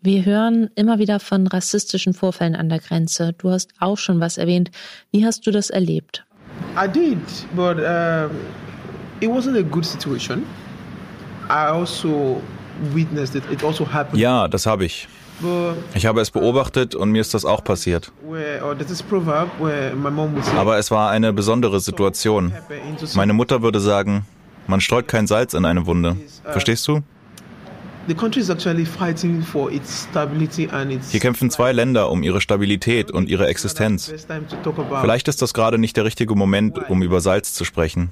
Wir 0.00 0.24
hören 0.24 0.70
immer 0.76 0.98
wieder 1.00 1.18
von 1.18 1.46
rassistischen 1.48 2.14
Vorfällen 2.14 2.54
an 2.54 2.68
der 2.68 2.78
Grenze. 2.78 3.34
Du 3.36 3.50
hast 3.50 3.72
auch 3.80 3.98
schon 3.98 4.20
was 4.20 4.38
erwähnt. 4.38 4.70
Wie 5.10 5.26
hast 5.26 5.44
du 5.46 5.50
das 5.50 5.70
erlebt? 5.70 6.24
I 6.76 6.86
did, 6.86 7.18
but 7.54 7.78
uh, 7.78 8.28
it 9.20 9.28
wasn't 9.28 9.56
a 9.58 9.62
good 9.62 9.84
situation. 9.84 10.44
Also 11.48 12.40
also 13.20 13.88
ja, 14.12 14.48
das 14.48 14.66
habe 14.66 14.84
ich. 14.84 15.08
Ich 15.94 16.06
habe 16.06 16.20
es 16.20 16.30
beobachtet 16.30 16.94
und 16.94 17.10
mir 17.10 17.20
ist 17.20 17.34
das 17.34 17.44
auch 17.44 17.62
passiert. 17.62 18.12
Aber 20.56 20.78
es 20.78 20.90
war 20.90 21.10
eine 21.10 21.32
besondere 21.32 21.80
Situation. 21.80 22.52
Meine 23.14 23.32
Mutter 23.32 23.62
würde 23.62 23.80
sagen, 23.80 24.26
man 24.66 24.80
streut 24.80 25.08
kein 25.08 25.26
Salz 25.26 25.54
in 25.54 25.64
eine 25.64 25.86
Wunde. 25.86 26.10
Uh, 26.10 26.52
Verstehst 26.52 26.86
du? 26.88 27.02
Hier 31.10 31.20
kämpfen 31.20 31.50
zwei 31.50 31.72
Länder 31.72 32.10
um 32.10 32.22
ihre 32.22 32.40
Stabilität 32.40 33.10
und 33.10 33.28
ihre 33.28 33.46
Existenz. 33.48 34.12
Vielleicht 35.00 35.28
ist 35.28 35.42
das 35.42 35.54
gerade 35.54 35.78
nicht 35.78 35.96
der 35.96 36.04
richtige 36.04 36.34
Moment, 36.34 36.78
um 36.88 37.02
über 37.02 37.20
Salz 37.20 37.52
zu 37.52 37.64
sprechen. 37.64 38.10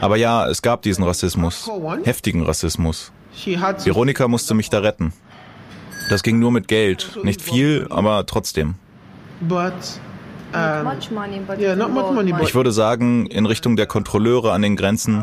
Aber 0.00 0.16
ja, 0.16 0.46
es 0.48 0.62
gab 0.62 0.82
diesen 0.82 1.04
Rassismus, 1.04 1.70
heftigen 2.04 2.42
Rassismus. 2.42 3.12
Veronika 3.84 4.28
musste 4.28 4.54
mich 4.54 4.70
da 4.70 4.80
retten. 4.80 5.12
Das 6.08 6.22
ging 6.22 6.38
nur 6.38 6.50
mit 6.50 6.66
Geld, 6.66 7.18
nicht 7.22 7.40
viel, 7.40 7.86
aber 7.90 8.26
trotzdem. 8.26 8.74
Ich 12.42 12.54
würde 12.54 12.72
sagen, 12.72 13.26
in 13.26 13.46
Richtung 13.46 13.76
der 13.76 13.86
Kontrolleure 13.86 14.52
an 14.52 14.62
den 14.62 14.74
Grenzen, 14.74 15.22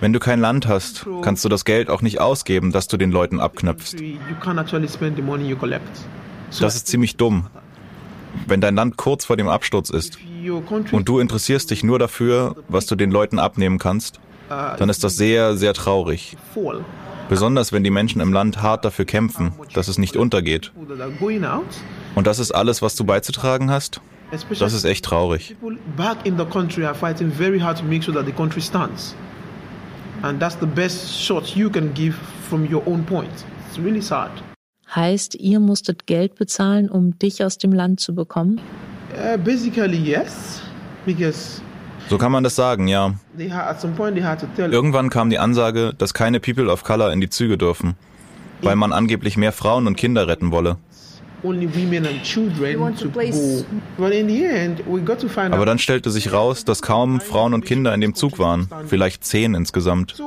wenn 0.00 0.12
du 0.12 0.18
kein 0.18 0.40
Land 0.40 0.66
hast, 0.66 1.06
kannst 1.22 1.44
du 1.44 1.48
das 1.48 1.64
Geld 1.64 1.88
auch 1.88 2.02
nicht 2.02 2.20
ausgeben, 2.20 2.72
das 2.72 2.88
du 2.88 2.96
den 2.96 3.12
Leuten 3.12 3.38
abknöpfst. 3.38 3.94
Das 6.60 6.74
ist 6.74 6.88
ziemlich 6.88 7.16
dumm. 7.16 7.46
Wenn 8.48 8.60
dein 8.60 8.74
Land 8.74 8.96
kurz 8.96 9.24
vor 9.24 9.36
dem 9.36 9.48
Absturz 9.48 9.90
ist 9.90 10.18
und 10.92 11.08
du 11.08 11.18
interessierst 11.18 11.70
dich 11.70 11.84
nur 11.84 11.98
dafür, 11.98 12.56
was 12.68 12.86
du 12.86 12.96
den 12.96 13.10
Leuten 13.10 13.38
abnehmen 13.38 13.78
kannst, 13.78 14.20
dann 14.48 14.88
ist 14.88 15.04
das 15.04 15.16
sehr, 15.16 15.56
sehr 15.56 15.74
traurig. 15.74 16.36
Besonders 17.28 17.72
wenn 17.72 17.84
die 17.84 17.90
Menschen 17.90 18.20
im 18.20 18.32
Land 18.32 18.60
hart 18.60 18.84
dafür 18.84 19.04
kämpfen, 19.04 19.52
dass 19.74 19.88
es 19.88 19.98
nicht 19.98 20.16
untergeht. 20.16 20.72
Und 22.14 22.26
das 22.26 22.38
ist 22.38 22.52
alles, 22.52 22.82
was 22.82 22.94
du 22.96 23.04
beizutragen 23.04 23.70
hast? 23.70 24.00
Das 24.30 24.72
ist 24.72 24.84
echt 24.84 25.04
traurig. 25.04 25.56
And 30.22 30.38
that's 30.38 30.56
the 30.60 30.66
best 30.66 31.20
shot 31.20 31.56
you 31.56 31.68
can 31.68 31.92
give 31.94 32.14
from 32.48 32.72
your 32.72 32.86
own 32.86 33.04
point. 33.04 33.44
It's 33.68 33.78
really 33.78 34.00
sad. 34.00 34.30
Heißt, 34.94 35.34
ihr 35.34 35.58
musstet 35.58 36.06
Geld 36.06 36.36
bezahlen, 36.36 36.88
um 36.88 37.18
dich 37.18 37.42
aus 37.42 37.58
dem 37.58 37.72
Land 37.72 37.98
zu 37.98 38.14
bekommen? 38.14 38.60
Uh, 39.14 39.36
basically 39.36 39.98
yes, 39.98 40.62
because 41.04 41.60
so 42.08 42.18
kann 42.18 42.32
man 42.32 42.44
das 42.44 42.56
sagen, 42.56 42.88
ja. 42.88 43.14
Irgendwann 44.56 45.10
kam 45.10 45.30
die 45.30 45.38
Ansage, 45.38 45.94
dass 45.96 46.14
keine 46.14 46.40
People 46.40 46.70
of 46.70 46.84
Color 46.84 47.12
in 47.12 47.20
die 47.20 47.30
Züge 47.30 47.56
dürfen, 47.56 47.94
weil 48.60 48.76
man 48.76 48.92
angeblich 48.92 49.36
mehr 49.36 49.52
Frauen 49.52 49.86
und 49.86 49.96
Kinder 49.96 50.28
retten 50.28 50.50
wolle. 50.50 50.76
Aber 55.52 55.66
dann 55.66 55.78
stellte 55.78 56.10
sich 56.10 56.32
raus, 56.32 56.64
dass 56.64 56.82
kaum 56.82 57.20
Frauen 57.20 57.54
und 57.54 57.64
Kinder 57.64 57.92
in 57.94 58.00
dem 58.00 58.14
Zug 58.14 58.38
waren, 58.38 58.68
vielleicht 58.86 59.24
zehn 59.24 59.54
insgesamt. 59.54 60.22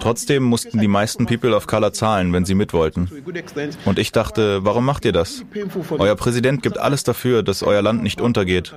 Trotzdem 0.00 0.42
mussten 0.42 0.78
die 0.78 0.88
meisten 0.88 1.26
People 1.26 1.54
of 1.54 1.66
Color 1.66 1.92
zahlen, 1.92 2.32
wenn 2.32 2.44
sie 2.44 2.54
mit 2.54 2.72
wollten. 2.72 3.10
Und 3.84 3.98
ich 3.98 4.12
dachte, 4.12 4.64
warum 4.64 4.84
macht 4.84 5.04
ihr 5.04 5.12
das? 5.12 5.44
Euer 5.98 6.16
Präsident 6.16 6.62
gibt 6.62 6.78
alles 6.78 7.04
dafür, 7.04 7.42
dass 7.42 7.62
euer 7.62 7.82
Land 7.82 8.02
nicht 8.02 8.20
untergeht. 8.20 8.74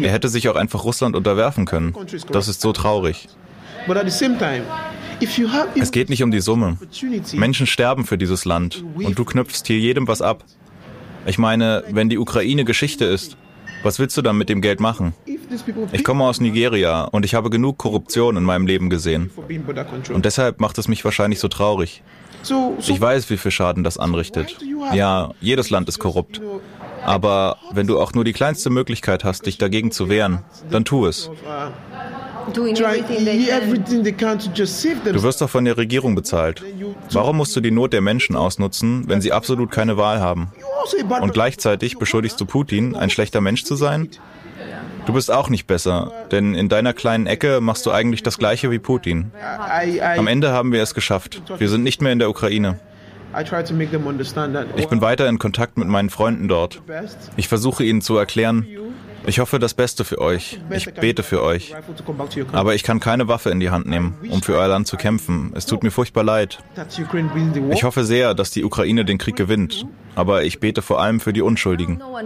Er 0.00 0.10
hätte 0.10 0.28
sich 0.28 0.48
auch 0.48 0.56
einfach 0.56 0.84
Russland 0.84 1.16
unterwerfen 1.16 1.66
können. 1.66 1.94
Das 2.30 2.48
ist 2.48 2.60
so 2.60 2.72
traurig. 2.72 3.28
Es 5.74 5.90
geht 5.90 6.10
nicht 6.10 6.22
um 6.22 6.30
die 6.30 6.40
Summe. 6.40 6.78
Menschen 7.32 7.66
sterben 7.66 8.04
für 8.04 8.18
dieses 8.18 8.44
Land 8.44 8.84
und 8.94 9.18
du 9.18 9.24
knüpfst 9.24 9.62
hier 9.66 9.78
jedem 9.78 10.08
was 10.08 10.22
ab. 10.22 10.44
Ich 11.26 11.38
meine, 11.38 11.84
wenn 11.90 12.08
die 12.08 12.18
Ukraine 12.18 12.64
Geschichte 12.64 13.04
ist, 13.04 13.36
was 13.82 13.98
willst 13.98 14.16
du 14.16 14.22
dann 14.22 14.36
mit 14.36 14.48
dem 14.48 14.60
Geld 14.60 14.80
machen? 14.80 15.14
Ich 15.92 16.04
komme 16.04 16.24
aus 16.24 16.40
Nigeria 16.40 17.04
und 17.04 17.24
ich 17.24 17.34
habe 17.34 17.50
genug 17.50 17.78
Korruption 17.78 18.36
in 18.36 18.44
meinem 18.44 18.66
Leben 18.66 18.90
gesehen. 18.90 19.30
Und 20.12 20.24
deshalb 20.24 20.60
macht 20.60 20.78
es 20.78 20.88
mich 20.88 21.04
wahrscheinlich 21.04 21.38
so 21.40 21.48
traurig. 21.48 22.02
Ich 22.86 23.00
weiß, 23.00 23.30
wie 23.30 23.36
viel 23.36 23.50
Schaden 23.50 23.84
das 23.84 23.98
anrichtet. 23.98 24.56
Ja, 24.92 25.30
jedes 25.40 25.70
Land 25.70 25.88
ist 25.88 25.98
korrupt. 25.98 26.40
Aber 27.04 27.56
wenn 27.72 27.86
du 27.86 28.00
auch 28.00 28.12
nur 28.12 28.24
die 28.24 28.32
kleinste 28.32 28.70
Möglichkeit 28.70 29.24
hast, 29.24 29.46
dich 29.46 29.58
dagegen 29.58 29.90
zu 29.92 30.08
wehren, 30.08 30.44
dann 30.70 30.84
tu 30.84 31.06
es. 31.06 31.30
Du 35.04 35.22
wirst 35.22 35.40
doch 35.40 35.50
von 35.50 35.64
der 35.64 35.76
Regierung 35.76 36.14
bezahlt. 36.14 36.62
Warum 37.10 37.36
musst 37.36 37.54
du 37.56 37.60
die 37.60 37.70
Not 37.70 37.92
der 37.92 38.00
Menschen 38.00 38.36
ausnutzen, 38.36 39.04
wenn 39.06 39.20
sie 39.20 39.32
absolut 39.32 39.70
keine 39.70 39.96
Wahl 39.96 40.20
haben? 40.20 40.52
Also 40.82 40.96
Und 41.22 41.34
gleichzeitig 41.34 41.98
beschuldigst 41.98 42.40
du 42.40 42.46
Putin, 42.46 42.96
ein 42.96 43.10
schlechter 43.10 43.40
Mensch 43.40 43.64
zu 43.64 43.76
sein? 43.76 44.08
Du 45.06 45.14
bist 45.14 45.30
auch 45.30 45.48
nicht 45.48 45.66
besser, 45.66 46.12
denn 46.30 46.54
in 46.54 46.68
deiner 46.68 46.92
kleinen 46.92 47.26
Ecke 47.26 47.62
machst 47.62 47.86
du 47.86 47.90
eigentlich 47.90 48.22
das 48.22 48.36
gleiche 48.36 48.70
wie 48.70 48.78
Putin. 48.78 49.30
Am 50.16 50.26
Ende 50.26 50.52
haben 50.52 50.72
wir 50.72 50.82
es 50.82 50.92
geschafft. 50.92 51.40
Wir 51.56 51.68
sind 51.70 51.82
nicht 51.82 52.02
mehr 52.02 52.12
in 52.12 52.18
der 52.18 52.28
Ukraine. 52.28 52.78
Ich 54.76 54.88
bin 54.88 55.00
weiter 55.00 55.28
in 55.28 55.38
Kontakt 55.38 55.78
mit 55.78 55.88
meinen 55.88 56.10
Freunden 56.10 56.48
dort. 56.48 56.82
Ich 57.36 57.48
versuche 57.48 57.84
ihnen 57.84 58.02
zu 58.02 58.16
erklären, 58.16 58.66
ich 59.26 59.38
hoffe 59.40 59.58
das 59.58 59.74
Beste 59.74 60.04
für 60.04 60.20
euch. 60.20 60.60
Ich 60.70 60.92
bete 60.94 61.22
für 61.22 61.42
euch. 61.42 61.74
Aber 62.52 62.74
ich 62.74 62.82
kann 62.82 63.00
keine 63.00 63.28
Waffe 63.28 63.50
in 63.50 63.60
die 63.60 63.70
Hand 63.70 63.86
nehmen, 63.86 64.16
um 64.30 64.42
für 64.42 64.54
euer 64.54 64.68
Land 64.68 64.86
zu 64.86 64.96
kämpfen. 64.96 65.52
Es 65.54 65.66
tut 65.66 65.82
mir 65.82 65.90
furchtbar 65.90 66.24
leid. 66.24 66.58
Ich 67.70 67.84
hoffe 67.84 68.04
sehr, 68.04 68.34
dass 68.34 68.50
die 68.50 68.64
Ukraine 68.64 69.04
den 69.04 69.18
Krieg 69.18 69.36
gewinnt. 69.36 69.86
Aber 70.18 70.42
ich 70.42 70.58
bete 70.58 70.82
vor 70.82 71.00
allem 71.00 71.20
für 71.20 71.32
die 71.32 71.42
Unschuldigen. 71.42 72.02
Uh, 72.02 72.06
uh, 72.06 72.18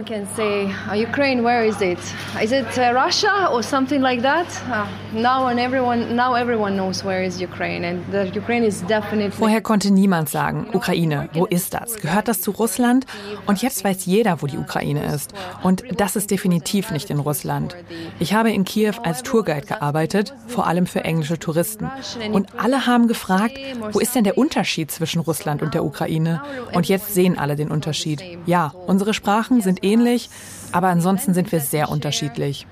Vorher 9.31 9.61
konnte 9.61 9.91
niemand 9.91 10.29
sagen, 10.29 10.67
Ukraine, 10.73 11.29
wo 11.33 11.45
ist 11.45 11.75
das? 11.75 11.97
Gehört 11.97 12.27
das 12.27 12.41
zu 12.41 12.49
Russland? 12.49 13.05
Und 13.45 13.61
jetzt 13.61 13.83
weiß 13.83 14.07
jeder, 14.07 14.41
wo 14.41 14.47
die 14.47 14.57
Ukraine 14.57 15.13
ist. 15.13 15.35
Und 15.61 15.83
das 15.95 16.15
ist 16.15 16.31
definitiv 16.31 16.82
nicht 16.91 17.09
in 17.09 17.19
Russland. 17.19 17.75
Ich 18.19 18.33
habe 18.33 18.51
in 18.51 18.63
Kiew 18.63 18.93
als 19.03 19.23
Tourguide 19.23 19.67
gearbeitet, 19.67 20.33
vor 20.47 20.67
allem 20.67 20.87
für 20.87 21.03
englische 21.03 21.39
Touristen. 21.39 21.89
Und 22.31 22.47
alle 22.57 22.85
haben 22.85 23.07
gefragt, 23.07 23.57
wo 23.91 23.99
ist 23.99 24.15
denn 24.15 24.23
der 24.23 24.37
Unterschied 24.37 24.91
zwischen 24.91 25.19
Russland 25.21 25.61
und 25.61 25.73
der 25.73 25.83
Ukraine? 25.83 26.41
Und 26.73 26.87
jetzt 26.87 27.13
sehen 27.13 27.37
alle 27.37 27.55
den 27.55 27.71
Unterschied. 27.71 28.23
Ja, 28.45 28.73
unsere 28.87 29.13
Sprachen 29.13 29.61
sind 29.61 29.83
ähnlich, 29.83 30.29
aber 30.71 30.87
ansonsten 30.87 31.33
sind 31.33 31.51
wir 31.51 31.59
sehr 31.59 31.89
unterschiedlich. 31.89 32.65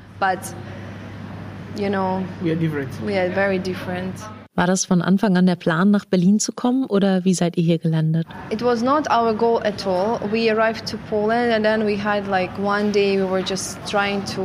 War 4.54 4.68
das 4.68 4.84
von 4.84 5.02
Anfang 5.02 5.38
an 5.38 5.46
der 5.46 5.56
Plan, 5.56 5.92
nach 5.92 6.04
Berlin 6.04 6.38
zu 6.38 6.52
kommen 6.52 6.86
oder 6.86 7.24
wie 7.24 7.34
seid 7.34 7.56
ihr 7.56 7.64
hier 7.64 7.80
gelandet? 7.80 8.28
It 8.50 8.62
was 8.62 8.82
not 8.82 9.10
our 9.10 9.34
goal 9.34 9.62
at 9.64 9.88
all. 9.88 10.20
We 10.30 10.52
arrived 10.52 10.86
to 10.90 10.98
Poland 11.10 11.54
and 11.54 11.64
then 11.64 11.86
we 11.86 11.98
had 11.98 12.28
like 12.28 12.52
one 12.60 12.92
day 12.92 13.18
we 13.18 13.30
were 13.30 13.42
just 13.42 13.78
trying 13.90 14.26
to, 14.36 14.42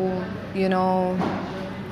you 0.54 0.68
know, 0.68 1.16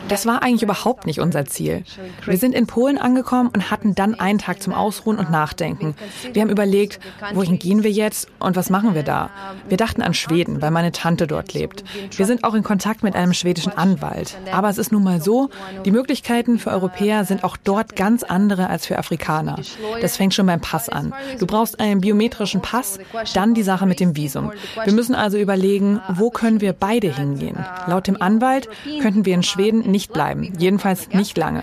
das 0.09 0.27
war 0.27 0.43
eigentlich 0.43 0.63
überhaupt 0.63 1.07
nicht 1.07 1.21
unser 1.21 1.47
Ziel. 1.47 1.85
Wir 2.25 2.37
sind 2.37 2.55
in 2.55 2.67
Polen 2.67 2.99
angekommen 2.99 3.51
und 3.53 3.71
hatten 3.71 3.95
dann 3.95 4.15
einen 4.15 4.39
Tag 4.39 4.63
zum 4.63 4.73
Ausruhen 4.73 5.19
und 5.19 5.31
Nachdenken. 5.31 5.95
Wir 6.33 6.43
haben 6.43 6.51
überlegt, 6.51 7.01
wohin 7.33 7.59
gehen 7.59 7.83
wir 7.83 7.91
jetzt 7.91 8.29
und 8.39 8.57
was 8.57 8.71
machen 8.71 8.95
wir 8.95 9.03
da? 9.03 9.31
Wir 9.69 9.77
dachten 9.77 10.03
an 10.03 10.15
Schweden, 10.15 10.61
weil 10.61 10.71
meine 10.71 10.93
Tante 10.93 11.27
dort 11.27 11.55
lebt. 11.55 11.85
Wir 12.17 12.27
sind 12.27 12.45
auch 12.45 12.55
in 12.55 12.63
Kontakt 12.63 13.03
mit 13.03 13.15
einem 13.15 13.33
schwedischen 13.33 13.73
Anwalt. 13.73 14.37
Aber 14.53 14.69
es 14.69 14.79
ist 14.79 14.93
nun 14.93 15.03
mal 15.03 15.23
so, 15.23 15.51
die 15.85 15.91
Möglichkeiten 15.91 16.59
für 16.59 16.71
Europäer 16.71 17.25
sind 17.25 17.45
auch 17.45 17.57
dort 17.57 17.97
ganz 17.97 18.23
andere 18.23 18.69
als 18.69 18.87
für 18.87 18.99
Afrikaner. 18.99 19.59
Das 20.01 20.17
fängt 20.17 20.35
schon 20.35 20.47
beim 20.47 20.61
Pass 20.61 20.89
an. 20.89 21.15
Du 21.39 21.47
brauchst 21.47 21.81
einen 21.81 22.01
biometrischen 22.01 22.61
Pass, 22.61 22.99
dann 23.35 23.55
die 23.55 23.63
Sache 23.63 23.87
mit 23.87 24.01
dem 24.01 24.17
Visum. 24.17 24.53
Wir 24.85 24.93
müssen 24.93 25.15
also 25.15 25.39
überlegen, 25.39 26.01
wo 26.09 26.31
können 26.31 26.61
wir 26.61 26.73
beide 26.73 27.15
hingehen? 27.15 27.57
Laut 27.87 28.07
dem 28.07 28.21
Anwalt 28.21 28.69
könnten 29.01 29.25
wir 29.25 29.35
in 29.35 29.43
Schweden 29.43 29.94
nicht 29.95 30.13
bleiben, 30.13 30.53
jedenfalls 30.59 31.09
nicht 31.11 31.39
lange. 31.39 31.63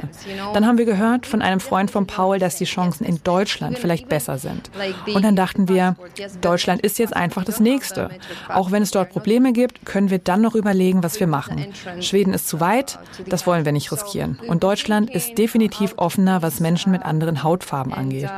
Dann 0.53 0.65
haben 0.65 0.77
wir 0.77 0.85
gehört 0.85 1.25
von 1.25 1.41
einem 1.41 1.59
Freund 1.59 1.91
von 1.91 2.07
Paul, 2.07 2.39
dass 2.39 2.55
die 2.55 2.65
Chancen 2.65 3.05
in 3.05 3.19
Deutschland 3.23 3.77
vielleicht 3.77 4.07
besser 4.07 4.37
sind. 4.37 4.71
Und 5.13 5.23
dann 5.23 5.35
dachten 5.35 5.67
wir, 5.67 5.97
Deutschland 6.39 6.81
ist 6.81 6.97
jetzt 6.97 7.13
einfach 7.13 7.43
das 7.43 7.59
Nächste. 7.59 8.09
Auch 8.47 8.71
wenn 8.71 8.83
es 8.83 8.91
dort 8.91 9.09
Probleme 9.09 9.51
gibt, 9.51 9.85
können 9.85 10.09
wir 10.09 10.19
dann 10.19 10.41
noch 10.41 10.55
überlegen, 10.55 11.03
was 11.03 11.19
wir 11.19 11.27
machen. 11.27 11.65
Schweden 11.99 12.33
ist 12.33 12.47
zu 12.47 12.61
weit, 12.61 12.97
das 13.27 13.45
wollen 13.45 13.65
wir 13.65 13.73
nicht 13.73 13.91
riskieren. 13.91 14.39
Und 14.47 14.63
Deutschland 14.63 15.09
ist 15.09 15.37
definitiv 15.37 15.95
offener, 15.97 16.41
was 16.41 16.61
Menschen 16.61 16.93
mit 16.93 17.03
anderen 17.03 17.43
Hautfarben 17.43 17.93
angeht. 17.93 18.29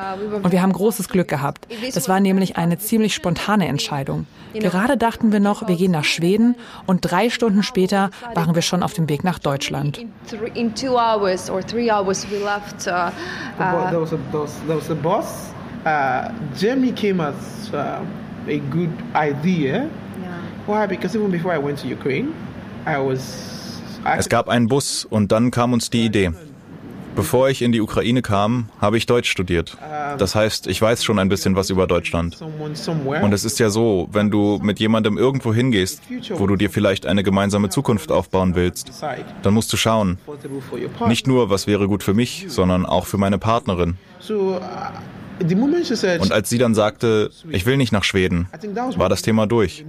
Und 0.42 0.52
wir 0.52 0.64
haben 0.64 0.74
großes 0.74 1.08
Glück 1.08 1.28
gehabt. 1.28 1.68
Das 1.94 2.10
war 2.10 2.20
nämlich 2.20 2.58
eine 2.58 2.80
ziemlich 2.80 3.14
spontane 3.14 3.68
Entscheidung. 3.68 4.26
Gerade 4.54 4.98
dachten 4.98 5.32
wir 5.32 5.40
noch, 5.40 5.68
wir 5.68 5.76
gehen 5.76 5.92
nach 5.92 6.04
Schweden 6.04 6.56
und 6.86 7.02
drei 7.02 7.30
Stunden 7.30 7.64
später 7.64 8.12
waren 8.34 8.56
wir 8.56 8.62
schon 8.62 8.84
auf 8.84 8.94
dem 8.94 9.10
Weg 9.10 9.24
nach 9.24 9.40
Deutschland. 9.40 9.83
Deutschland. 9.92 10.58
In 10.58 10.74
two 10.74 10.98
hours 10.98 11.50
or 11.50 11.62
three 11.62 11.90
hours 11.90 12.26
we 12.30 12.40
left. 12.40 12.88
Uh, 12.88 13.12
uh, 13.60 13.92
there, 13.92 14.00
was 14.00 14.14
a, 14.14 14.18
there, 14.32 14.42
was, 14.42 14.62
there 14.68 14.76
was 14.76 14.90
a 14.90 14.96
bus. 14.96 15.52
Uh, 15.86 16.32
Germany 16.56 16.92
came 16.94 17.20
as 17.20 17.74
uh, 17.74 18.06
a 18.48 18.60
good 18.60 18.92
idea. 19.16 19.90
Yeah. 20.22 20.42
Why? 20.66 20.86
Because 20.88 21.16
even 21.16 21.32
before 21.32 21.52
I 21.52 21.58
went 21.58 21.80
to 21.80 21.88
Ukraine, 21.88 22.34
I 22.86 22.98
was. 22.98 23.52
Es 24.06 24.28
gab 24.28 24.50
einen 24.50 24.68
Bus 24.68 25.06
und 25.06 25.32
dann 25.32 25.50
kam 25.50 25.72
uns 25.72 25.90
die 25.90 26.06
Idee. 26.06 26.32
Bevor 27.16 27.50
ich 27.50 27.62
in 27.62 27.72
die 27.72 27.82
Ukraine 27.82 28.22
kam, 28.22 28.70
habe 28.80 28.98
ich 28.98 29.06
Deutsch 29.06 29.30
studiert. 29.30 29.78
Das 30.18 30.36
heißt, 30.36 30.68
ich 30.68 30.82
weiß 30.82 31.04
schon 31.04 31.20
ein 31.20 31.30
bisschen 31.30 31.56
was 31.56 31.70
über 31.70 31.88
Deutschland. 31.88 32.38
Und 32.42 33.34
es 33.34 33.46
ist 33.46 33.60
ja 33.60 33.70
so, 33.70 34.10
wenn 34.12 34.32
du 34.32 34.60
mit 34.62 34.80
jemandem 34.80 35.18
irgendwo 35.18 35.54
hingehst, 35.54 36.02
wo 36.32 36.48
du 36.48 36.56
dir 36.56 36.70
vielleicht 36.70 37.06
eine 37.06 37.24
gemeinsame 37.24 37.70
Zukunft 37.70 38.12
aufbauen 38.12 38.56
willst, 38.56 38.92
dann 39.42 39.54
musst 39.54 39.72
du 39.74 39.78
schauen. 39.78 40.18
Nicht 41.08 41.28
nur, 41.28 41.50
was 41.50 41.68
wäre 41.68 41.88
gut 41.88 42.04
für 42.04 42.14
mich, 42.14 42.46
sondern 42.50 42.86
auch 42.86 43.06
für 43.06 43.18
meine 43.18 43.38
Partnerin. 43.38 43.98
Und 46.20 46.32
als 46.32 46.50
sie 46.50 46.58
dann 46.58 46.76
sagte, 46.76 47.32
ich 47.50 47.66
will 47.66 47.78
nicht 47.78 47.92
nach 47.92 48.04
Schweden, 48.04 48.48
war 48.96 49.10
das 49.10 49.22
Thema 49.22 49.48
durch. 49.48 49.86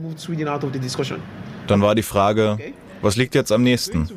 Dann 1.67 1.81
war 1.81 1.95
die 1.95 2.03
Frage, 2.03 2.59
was 3.05 3.17
liegt 3.17 3.35
jetzt 3.35 3.53
am 3.53 3.63
nächsten? 3.63 4.09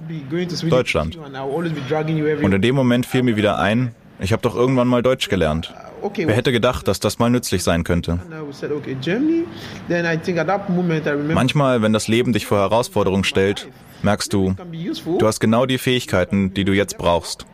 Deutschland. 0.69 1.17
Und 1.17 2.53
in 2.53 2.61
dem 2.61 2.75
Moment 2.75 3.05
fiel 3.05 3.23
mir 3.23 3.35
wieder 3.35 3.59
ein, 3.59 3.93
ich 4.19 4.31
habe 4.31 4.41
doch 4.41 4.55
irgendwann 4.55 4.87
mal 4.87 5.03
Deutsch 5.03 5.29
gelernt. 5.29 5.73
Wer 6.15 6.35
hätte 6.35 6.51
gedacht, 6.51 6.87
dass 6.87 6.99
das 6.99 7.19
mal 7.19 7.29
nützlich 7.29 7.63
sein 7.63 7.83
könnte? 7.83 8.19
Manchmal, 11.33 11.81
wenn 11.81 11.93
das 11.93 12.07
Leben 12.07 12.33
dich 12.33 12.45
vor 12.45 12.59
Herausforderungen 12.59 13.23
stellt, 13.23 13.67
merkst 14.03 14.31
du, 14.31 14.55
du 15.19 15.27
hast 15.27 15.39
genau 15.39 15.65
die 15.65 15.77
Fähigkeiten, 15.77 16.53
die 16.53 16.65
du 16.65 16.73
jetzt 16.73 16.97
brauchst. 16.97 17.45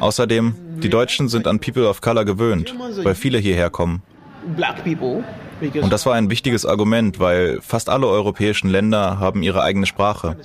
Außerdem, 0.00 0.54
die 0.82 0.88
Deutschen 0.88 1.28
sind 1.28 1.46
an 1.46 1.60
People 1.60 1.88
of 1.88 2.00
Color 2.00 2.24
gewöhnt, 2.24 2.74
weil 3.02 3.14
viele 3.14 3.38
hierher 3.38 3.70
kommen. 3.70 4.02
Und 5.82 5.92
das 5.92 6.06
war 6.06 6.14
ein 6.14 6.30
wichtiges 6.30 6.64
Argument, 6.64 7.18
weil 7.20 7.60
fast 7.60 7.88
alle 7.88 8.06
europäischen 8.06 8.70
Länder 8.70 9.18
haben 9.18 9.42
ihre 9.42 9.62
eigene 9.62 9.86
Sprache. 9.86 10.36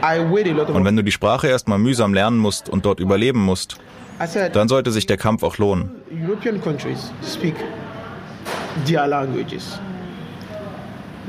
Und 0.00 0.84
wenn 0.84 0.96
du 0.96 1.02
die 1.02 1.12
Sprache 1.12 1.48
erstmal 1.48 1.78
mühsam 1.78 2.14
lernen 2.14 2.38
musst 2.38 2.68
und 2.68 2.86
dort 2.86 3.00
überleben 3.00 3.40
musst, 3.44 3.76
dann 4.52 4.68
sollte 4.68 4.90
sich 4.90 5.06
der 5.06 5.16
Kampf 5.16 5.42
auch 5.42 5.58
lohnen. 5.58 5.90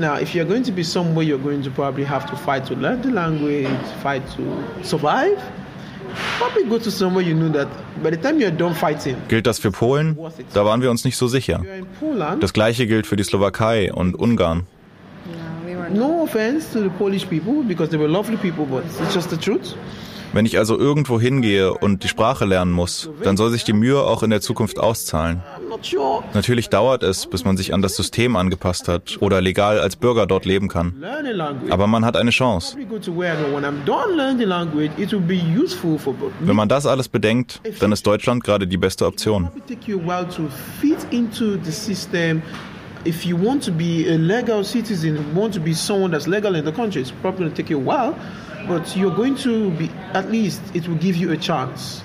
Now, 0.00 0.16
if 0.16 0.34
you're 0.34 0.46
going 0.46 0.62
to 0.62 0.72
be 0.72 0.82
somewhere, 0.82 1.22
you're 1.22 1.36
going 1.36 1.62
to 1.62 1.70
probably 1.70 2.04
have 2.04 2.24
to 2.30 2.34
fight 2.34 2.64
to 2.68 2.74
learn 2.74 3.02
the 3.02 3.10
language, 3.10 3.68
fight 4.02 4.22
to 4.34 4.42
survive. 4.82 5.36
Gilt 9.28 9.46
das 9.46 9.58
für 9.58 9.70
Polen? 9.70 10.18
Da 10.54 10.64
waren 10.64 10.82
wir 10.82 10.90
uns 10.90 11.04
nicht 11.04 11.16
so 11.16 11.28
sicher. 11.28 11.62
Das 12.40 12.52
gleiche 12.52 12.86
gilt 12.86 13.06
für 13.06 13.16
die 13.16 13.24
Slowakei 13.24 13.92
und 13.92 14.14
Ungarn. 14.14 14.66
No 15.92 16.22
offense 16.22 16.72
to 16.72 16.84
the 16.84 16.90
Polish 16.98 17.24
people 17.24 17.64
because 17.66 17.90
they 17.90 17.98
were 17.98 18.08
lovely 18.08 18.36
people, 18.36 18.64
but 18.64 18.84
it's 18.84 19.14
just 19.14 19.30
the 19.30 19.36
truth. 19.36 19.74
Wenn 20.32 20.46
ich 20.46 20.58
also 20.58 20.78
irgendwo 20.78 21.20
hingehe 21.20 21.74
und 21.74 22.04
die 22.04 22.08
Sprache 22.08 22.44
lernen 22.44 22.70
muss, 22.70 23.10
dann 23.24 23.36
soll 23.36 23.50
sich 23.50 23.64
die 23.64 23.72
Mühe 23.72 24.00
auch 24.00 24.22
in 24.22 24.30
der 24.30 24.40
Zukunft 24.40 24.78
auszahlen. 24.78 25.42
Natürlich 26.34 26.68
dauert 26.68 27.02
es, 27.02 27.26
bis 27.26 27.44
man 27.44 27.56
sich 27.56 27.72
an 27.74 27.82
das 27.82 27.96
System 27.96 28.36
angepasst 28.36 28.88
hat 28.88 29.18
oder 29.20 29.40
legal 29.40 29.78
als 29.78 29.96
Bürger 29.96 30.26
dort 30.26 30.44
leben 30.44 30.68
kann. 30.68 30.94
Aber 31.70 31.86
man 31.86 32.04
hat 32.04 32.16
eine 32.16 32.30
Chance. 32.30 32.76
Wenn 36.40 36.56
man 36.56 36.68
das 36.68 36.86
alles 36.86 37.08
bedenkt, 37.08 37.60
dann 37.80 37.92
ist 37.92 38.06
Deutschland 38.06 38.44
gerade 38.44 38.66
die 38.66 38.76
beste 38.76 39.06
Option. 39.06 39.48
if 43.06 43.24
you 43.24 43.34
want 43.34 43.62
to 43.62 43.72
be 43.72 44.06
a 44.10 44.18
legal 44.18 44.62
citizen, 44.62 45.34
want 45.34 45.54
to 45.54 45.60
be 45.60 45.72
someone 45.72 46.10
that's 46.10 46.26
legal 46.26 46.54
in 46.54 46.66
the 46.66 46.72
country, 46.72 47.00
it's 47.00 47.10
probably 47.10 47.44
going 47.44 47.50
to 47.50 47.56
take 47.56 47.70
you 47.70 47.78
a 47.78 47.80
while. 47.80 48.14
but 48.66 48.96
you're 48.96 49.14
going 49.14 49.34
to 49.36 49.70
be 49.72 49.90
at 50.14 50.30
least 50.30 50.60
it 50.74 50.86
will 50.88 50.96
give 50.96 51.16
you 51.16 51.32
a 51.32 51.36
chance. 51.36 52.02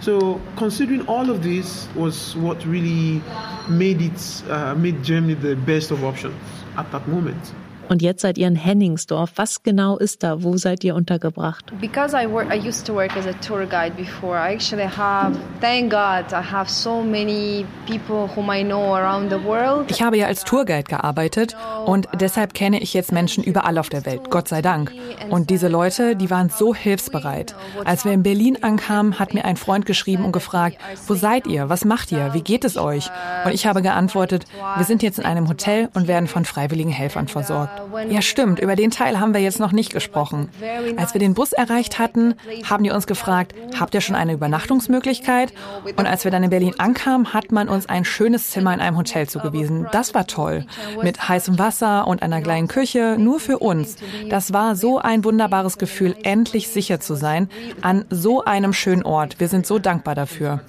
So 0.00 0.40
considering 0.56 1.06
all 1.06 1.28
of 1.28 1.42
this 1.42 1.86
was 1.94 2.34
what 2.36 2.64
really 2.64 3.22
made 3.68 4.00
it 4.00 4.42
uh, 4.48 4.74
made 4.74 5.02
Germany 5.02 5.34
the 5.34 5.56
best 5.56 5.90
of 5.90 6.04
options 6.04 6.40
at 6.78 6.90
that 6.92 7.06
moment. 7.06 7.52
Und 7.90 8.02
jetzt 8.02 8.22
seid 8.22 8.38
ihr 8.38 8.46
in 8.46 8.54
Henningsdorf. 8.54 9.32
Was 9.34 9.64
genau 9.64 9.98
ist 9.98 10.22
da? 10.22 10.44
Wo 10.44 10.56
seid 10.56 10.84
ihr 10.84 10.94
untergebracht? 10.94 11.72
Because 11.80 12.16
I 12.16 12.30
work, 12.30 12.46
I 12.54 12.56
used 12.56 12.86
to 12.86 12.94
work 12.94 13.16
as 13.16 13.26
a 13.26 13.32
tour 13.44 13.66
guide 13.66 13.96
before. 13.96 14.36
I 14.36 14.54
actually 14.54 14.86
have, 14.86 15.36
thank 15.60 15.90
God, 15.90 16.32
I 16.32 16.40
have 16.40 16.70
so 16.70 17.02
many 17.02 17.66
people 17.88 18.30
whom 18.36 18.48
I 18.48 18.62
know 18.62 18.94
around 18.94 19.32
the 19.32 19.44
world. 19.44 19.90
Ich 19.90 20.02
habe 20.02 20.16
ja 20.16 20.28
als 20.28 20.44
Tourguide 20.44 20.84
gearbeitet 20.84 21.56
und 21.84 22.06
deshalb 22.14 22.54
kenne 22.54 22.80
ich 22.80 22.94
jetzt 22.94 23.10
Menschen 23.10 23.42
überall 23.42 23.76
auf 23.76 23.88
der 23.88 24.06
Welt. 24.06 24.30
Gott 24.30 24.46
sei 24.46 24.62
Dank. 24.62 24.92
Und 25.28 25.50
diese 25.50 25.66
Leute, 25.66 26.14
die 26.14 26.30
waren 26.30 26.48
so 26.48 26.72
hilfsbereit. 26.72 27.56
Als 27.84 28.04
wir 28.04 28.12
in 28.12 28.22
Berlin 28.22 28.62
ankamen, 28.62 29.18
hat 29.18 29.34
mir 29.34 29.44
ein 29.44 29.56
Freund 29.56 29.84
geschrieben 29.84 30.24
und 30.24 30.30
gefragt, 30.30 30.76
wo 31.08 31.16
seid 31.16 31.48
ihr? 31.48 31.68
Was 31.68 31.84
macht 31.84 32.12
ihr? 32.12 32.34
Wie 32.34 32.42
geht 32.42 32.64
es 32.64 32.76
euch? 32.76 33.10
Und 33.44 33.52
ich 33.52 33.66
habe 33.66 33.82
geantwortet, 33.82 34.44
wir 34.76 34.84
sind 34.84 35.02
jetzt 35.02 35.18
in 35.18 35.24
einem 35.24 35.48
Hotel 35.48 35.88
und 35.94 36.06
werden 36.06 36.28
von 36.28 36.44
freiwilligen 36.44 36.92
Helfern 36.92 37.26
versorgt. 37.26 37.79
Ja, 38.08 38.22
stimmt. 38.22 38.60
Über 38.60 38.76
den 38.76 38.90
Teil 38.90 39.20
haben 39.20 39.34
wir 39.34 39.40
jetzt 39.40 39.60
noch 39.60 39.72
nicht 39.72 39.92
gesprochen. 39.92 40.48
Als 40.96 41.14
wir 41.14 41.18
den 41.18 41.34
Bus 41.34 41.52
erreicht 41.52 41.98
hatten, 41.98 42.34
haben 42.68 42.84
die 42.84 42.90
uns 42.90 43.06
gefragt, 43.06 43.54
habt 43.78 43.94
ihr 43.94 44.00
schon 44.00 44.16
eine 44.16 44.32
Übernachtungsmöglichkeit? 44.32 45.52
Und 45.96 46.06
als 46.06 46.24
wir 46.24 46.30
dann 46.30 46.42
in 46.42 46.50
Berlin 46.50 46.74
ankamen, 46.78 47.32
hat 47.32 47.52
man 47.52 47.68
uns 47.68 47.88
ein 47.88 48.04
schönes 48.04 48.50
Zimmer 48.50 48.74
in 48.74 48.80
einem 48.80 48.96
Hotel 48.96 49.28
zugewiesen. 49.28 49.86
Das 49.92 50.14
war 50.14 50.26
toll. 50.26 50.66
Mit 51.02 51.28
heißem 51.28 51.58
Wasser 51.58 52.06
und 52.06 52.22
einer 52.22 52.40
kleinen 52.40 52.68
Küche, 52.68 53.16
nur 53.18 53.40
für 53.40 53.58
uns. 53.58 53.96
Das 54.28 54.52
war 54.52 54.76
so 54.76 54.98
ein 54.98 55.24
wunderbares 55.24 55.78
Gefühl, 55.78 56.16
endlich 56.22 56.68
sicher 56.68 57.00
zu 57.00 57.14
sein 57.14 57.48
an 57.82 58.04
so 58.10 58.44
einem 58.44 58.72
schönen 58.72 59.02
Ort. 59.02 59.40
Wir 59.40 59.48
sind 59.48 59.66
so 59.66 59.78
dankbar 59.78 60.14
dafür. 60.14 60.60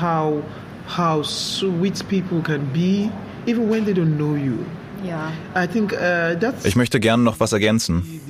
How 0.00 0.42
how 0.86 1.22
sweet 1.24 2.02
people 2.08 2.40
can 2.42 2.64
be, 2.72 3.10
even 3.46 3.70
when 3.70 3.84
they 3.84 3.92
don't 3.94 4.16
know 4.16 4.34
you. 4.34 4.64
Uh, 5.04 6.52
ich 6.64 6.76
möchte 6.76 7.00
gerne 7.00 7.22
noch 7.22 7.40
was 7.40 7.52
ergänzen. 7.52 8.20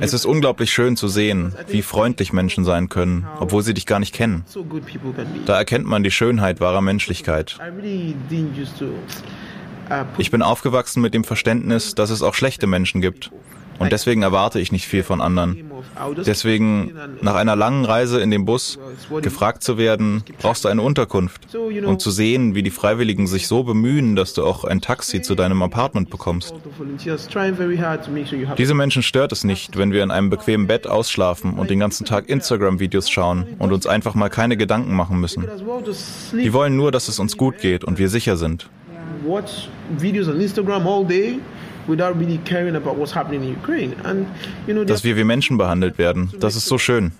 Es 0.00 0.12
ist 0.12 0.26
unglaublich 0.26 0.72
schön 0.72 0.96
zu 0.96 1.08
sehen, 1.08 1.54
wie 1.68 1.82
freundlich 1.82 2.32
Menschen 2.32 2.64
sein 2.64 2.88
können, 2.88 3.26
obwohl 3.38 3.62
sie 3.62 3.74
dich 3.74 3.86
gar 3.86 4.00
nicht 4.00 4.14
kennen. 4.14 4.44
Da 5.46 5.56
erkennt 5.56 5.86
man 5.86 6.02
die 6.02 6.10
Schönheit 6.10 6.60
wahrer 6.60 6.80
Menschlichkeit. 6.80 7.58
Uh, 9.88 10.04
ich 10.18 10.32
bin 10.32 10.42
aufgewachsen 10.42 11.00
mit 11.00 11.14
dem 11.14 11.22
Verständnis, 11.22 11.94
dass 11.94 12.10
es 12.10 12.22
auch 12.22 12.34
schlechte 12.34 12.66
Menschen 12.66 13.00
gibt. 13.00 13.30
Und 13.78 13.92
deswegen 13.92 14.22
erwarte 14.22 14.60
ich 14.60 14.72
nicht 14.72 14.86
viel 14.86 15.02
von 15.02 15.20
anderen. 15.20 15.70
Deswegen, 16.24 16.92
nach 17.20 17.34
einer 17.34 17.56
langen 17.56 17.84
Reise 17.84 18.20
in 18.20 18.30
dem 18.30 18.44
Bus, 18.44 18.78
gefragt 19.22 19.62
zu 19.62 19.78
werden, 19.78 20.22
brauchst 20.40 20.64
du 20.64 20.68
eine 20.68 20.82
Unterkunft. 20.82 21.54
Und 21.54 22.00
zu 22.00 22.10
sehen, 22.10 22.54
wie 22.54 22.62
die 22.62 22.70
Freiwilligen 22.70 23.26
sich 23.26 23.48
so 23.48 23.62
bemühen, 23.62 24.16
dass 24.16 24.34
du 24.34 24.44
auch 24.44 24.64
ein 24.64 24.80
Taxi 24.80 25.22
zu 25.22 25.34
deinem 25.34 25.62
Apartment 25.62 26.10
bekommst. 26.10 26.54
Diese 28.58 28.74
Menschen 28.74 29.02
stört 29.02 29.32
es 29.32 29.44
nicht, 29.44 29.76
wenn 29.76 29.92
wir 29.92 30.02
in 30.02 30.10
einem 30.10 30.30
bequemen 30.30 30.66
Bett 30.66 30.86
ausschlafen 30.86 31.54
und 31.54 31.70
den 31.70 31.80
ganzen 31.80 32.04
Tag 32.04 32.28
Instagram-Videos 32.28 33.10
schauen 33.10 33.46
und 33.58 33.72
uns 33.72 33.86
einfach 33.86 34.14
mal 34.14 34.28
keine 34.28 34.56
Gedanken 34.56 34.94
machen 34.94 35.20
müssen. 35.20 35.46
Die 36.32 36.52
wollen 36.52 36.76
nur, 36.76 36.92
dass 36.92 37.08
es 37.08 37.18
uns 37.18 37.36
gut 37.36 37.58
geht 37.58 37.84
und 37.84 37.98
wir 37.98 38.08
sicher 38.08 38.36
sind. 38.36 38.68
Watch 39.26 39.68
videos 39.98 40.28
on 40.28 40.40
Instagram 40.40 40.86
all 40.86 41.04
day 41.04 41.38
dass 44.86 45.04
wir 45.04 45.16
wie 45.16 45.24
Menschen 45.24 45.58
behandelt 45.58 45.98
werden, 45.98 46.32
das 46.40 46.56
ist 46.56 46.66
so 46.66 46.78
schön. 46.78 47.12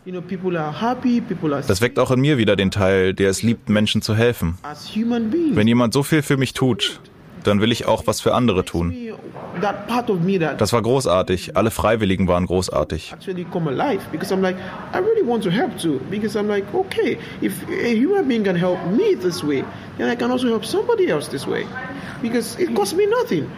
Das 1.66 1.80
weckt 1.80 1.98
auch 1.98 2.10
in 2.10 2.20
mir 2.20 2.38
wieder 2.38 2.56
den 2.56 2.70
Teil, 2.70 3.14
der 3.14 3.30
es 3.30 3.42
liebt, 3.42 3.68
Menschen 3.68 4.02
zu 4.02 4.14
helfen. 4.14 4.58
Wenn 5.52 5.68
jemand 5.68 5.92
so 5.92 6.02
viel 6.02 6.22
für 6.22 6.36
mich 6.36 6.52
tut, 6.52 7.00
dann 7.44 7.60
will 7.60 7.70
ich 7.70 7.86
auch 7.86 8.06
was 8.06 8.20
für 8.20 8.34
andere 8.34 8.64
tun. 8.64 8.94
Das 10.58 10.72
war 10.72 10.82
großartig. 10.82 11.56
Alle 11.56 11.70
Freiwilligen 11.70 12.28
waren 12.28 12.46
großartig. 12.46 13.14
Because 22.22 22.58
it 22.58 22.74
costs 22.74 22.94
me 22.94 23.06
nothing. 23.06 23.50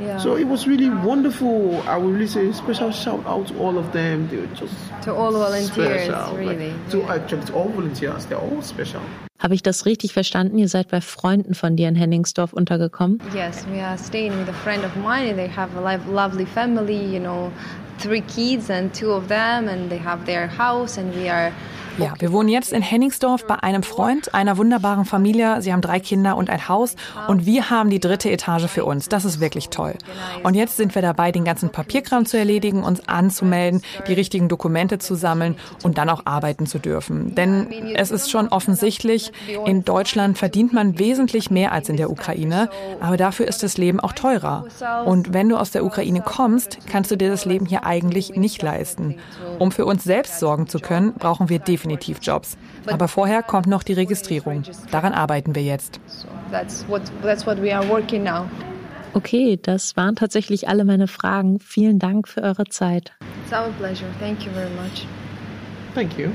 Yeah. 0.00 0.18
So 0.18 0.36
it 0.36 0.44
was 0.44 0.66
really 0.66 0.90
wonderful. 0.90 1.80
I 1.88 1.96
would 1.96 2.14
really 2.14 2.26
say 2.26 2.46
a 2.48 2.52
special 2.52 2.92
shout 2.92 3.24
out 3.26 3.48
to 3.48 3.58
all 3.58 3.78
of 3.78 3.92
them. 3.92 4.28
They 4.28 4.36
were 4.36 4.46
just 4.48 4.74
to 5.04 5.14
all 5.14 5.32
volunteers, 5.32 6.04
special. 6.04 6.36
really. 6.36 6.70
Like, 6.70 6.90
to 6.90 6.98
yeah. 6.98 7.14
actually 7.14 7.44
to 7.46 7.54
all 7.54 7.68
volunteers, 7.68 8.26
they're 8.26 8.38
all 8.38 8.62
special. 8.62 9.00
Habe 9.38 9.54
ich 9.54 9.62
das 9.62 9.84
richtig 9.86 10.12
verstanden? 10.12 10.58
Ihr 10.58 10.68
seid 10.68 10.88
bei 10.88 11.00
Freunden 11.00 11.54
von 11.54 11.76
dir 11.76 11.88
in 11.88 11.94
Henningsdorf 11.94 12.52
untergekommen? 12.52 13.20
Yes, 13.34 13.66
we 13.72 13.82
are 13.82 13.96
staying 13.98 14.32
with 14.38 14.48
a 14.48 14.52
friend 14.52 14.84
of 14.84 14.96
mine. 14.96 15.36
They 15.36 15.48
have 15.48 15.70
a 15.76 15.98
lovely 16.10 16.46
family, 16.46 16.96
you 16.96 17.20
know, 17.20 17.52
three 17.98 18.22
kids 18.22 18.70
and 18.70 18.92
two 18.94 19.12
of 19.12 19.28
them, 19.28 19.68
and 19.68 19.90
they 19.90 19.98
have 19.98 20.24
their 20.24 20.46
house, 20.48 20.98
and 20.98 21.14
we 21.14 21.28
are 21.28 21.52
Ja, 21.98 22.12
wir 22.18 22.30
wohnen 22.30 22.50
jetzt 22.50 22.74
in 22.74 22.82
Henningsdorf 22.82 23.46
bei 23.46 23.54
einem 23.54 23.82
Freund, 23.82 24.34
einer 24.34 24.58
wunderbaren 24.58 25.06
Familie. 25.06 25.62
Sie 25.62 25.72
haben 25.72 25.80
drei 25.80 25.98
Kinder 25.98 26.36
und 26.36 26.50
ein 26.50 26.68
Haus 26.68 26.94
und 27.26 27.46
wir 27.46 27.70
haben 27.70 27.88
die 27.88 28.00
dritte 28.00 28.30
Etage 28.30 28.66
für 28.66 28.84
uns. 28.84 29.08
Das 29.08 29.24
ist 29.24 29.40
wirklich 29.40 29.70
toll. 29.70 29.94
Und 30.42 30.54
jetzt 30.54 30.76
sind 30.76 30.94
wir 30.94 31.00
dabei, 31.00 31.32
den 31.32 31.44
ganzen 31.44 31.70
Papierkram 31.70 32.26
zu 32.26 32.36
erledigen, 32.36 32.82
uns 32.82 33.08
anzumelden, 33.08 33.80
die 34.08 34.12
richtigen 34.12 34.48
Dokumente 34.50 34.98
zu 34.98 35.14
sammeln 35.14 35.56
und 35.84 35.96
dann 35.96 36.10
auch 36.10 36.26
arbeiten 36.26 36.66
zu 36.66 36.78
dürfen. 36.78 37.34
Denn 37.34 37.72
es 37.94 38.10
ist 38.10 38.30
schon 38.30 38.48
offensichtlich, 38.48 39.32
in 39.64 39.84
Deutschland 39.84 40.36
verdient 40.36 40.74
man 40.74 40.98
wesentlich 40.98 41.50
mehr 41.50 41.72
als 41.72 41.88
in 41.88 41.96
der 41.96 42.10
Ukraine, 42.10 42.68
aber 43.00 43.16
dafür 43.16 43.48
ist 43.48 43.62
das 43.62 43.78
Leben 43.78 44.00
auch 44.00 44.12
teurer. 44.12 44.66
Und 45.06 45.32
wenn 45.32 45.48
du 45.48 45.56
aus 45.56 45.70
der 45.70 45.84
Ukraine 45.84 46.20
kommst, 46.20 46.78
kannst 46.90 47.10
du 47.10 47.16
dir 47.16 47.30
das 47.30 47.46
Leben 47.46 47.64
hier 47.64 47.86
eigentlich 47.86 48.36
nicht 48.36 48.60
leisten. 48.60 49.16
Um 49.58 49.72
für 49.72 49.86
uns 49.86 50.04
selbst 50.04 50.40
sorgen 50.40 50.66
zu 50.66 50.78
können, 50.78 51.14
brauchen 51.14 51.48
wir 51.48 51.58
definitiv 51.58 51.85
definitiv 51.86 52.18
Jobs. 52.22 52.56
Aber 52.86 53.08
vorher 53.08 53.42
kommt 53.42 53.66
noch 53.66 53.82
die 53.82 53.92
Registrierung. 53.92 54.62
Daran 54.90 55.12
arbeiten 55.12 55.54
wir 55.54 55.62
jetzt. 55.62 56.00
Okay, 59.14 59.58
das 59.62 59.96
waren 59.96 60.16
tatsächlich 60.16 60.68
alle 60.68 60.84
meine 60.84 61.08
Fragen. 61.08 61.58
Vielen 61.60 61.98
Dank 61.98 62.28
für 62.28 62.42
eure 62.42 62.64
Zeit. 62.64 63.12
It's 63.44 63.52
our 63.52 63.70
pleasure. 63.78 64.10
Thank 64.20 64.44
you 64.44 64.52
very 64.52 64.70
much. 64.70 65.06
Thank 65.94 66.18
you. 66.18 66.30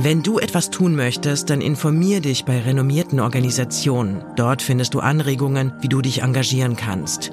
Wenn 0.00 0.22
du 0.22 0.38
etwas 0.38 0.70
tun 0.70 0.94
möchtest, 0.94 1.50
dann 1.50 1.60
informier 1.60 2.20
dich 2.20 2.44
bei 2.44 2.60
renommierten 2.60 3.18
Organisationen. 3.18 4.22
Dort 4.36 4.62
findest 4.62 4.94
du 4.94 5.00
Anregungen, 5.00 5.72
wie 5.80 5.88
du 5.88 6.02
dich 6.02 6.22
engagieren 6.22 6.76
kannst. 6.76 7.32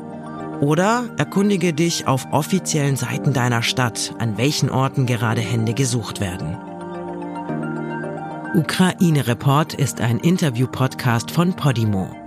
Oder 0.62 1.10
erkundige 1.18 1.74
dich 1.74 2.08
auf 2.08 2.28
offiziellen 2.32 2.96
Seiten 2.96 3.34
deiner 3.34 3.62
Stadt, 3.62 4.14
an 4.20 4.38
welchen 4.38 4.70
Orten 4.70 5.06
gerade 5.06 5.42
Hände 5.42 5.74
gesucht 5.74 6.22
werden. 6.22 6.58
Ukraine 8.56 9.28
Report 9.28 9.74
ist 9.74 10.00
ein 10.00 10.20
Interview-Podcast 10.20 11.30
von 11.30 11.54
Podimo. 11.56 12.25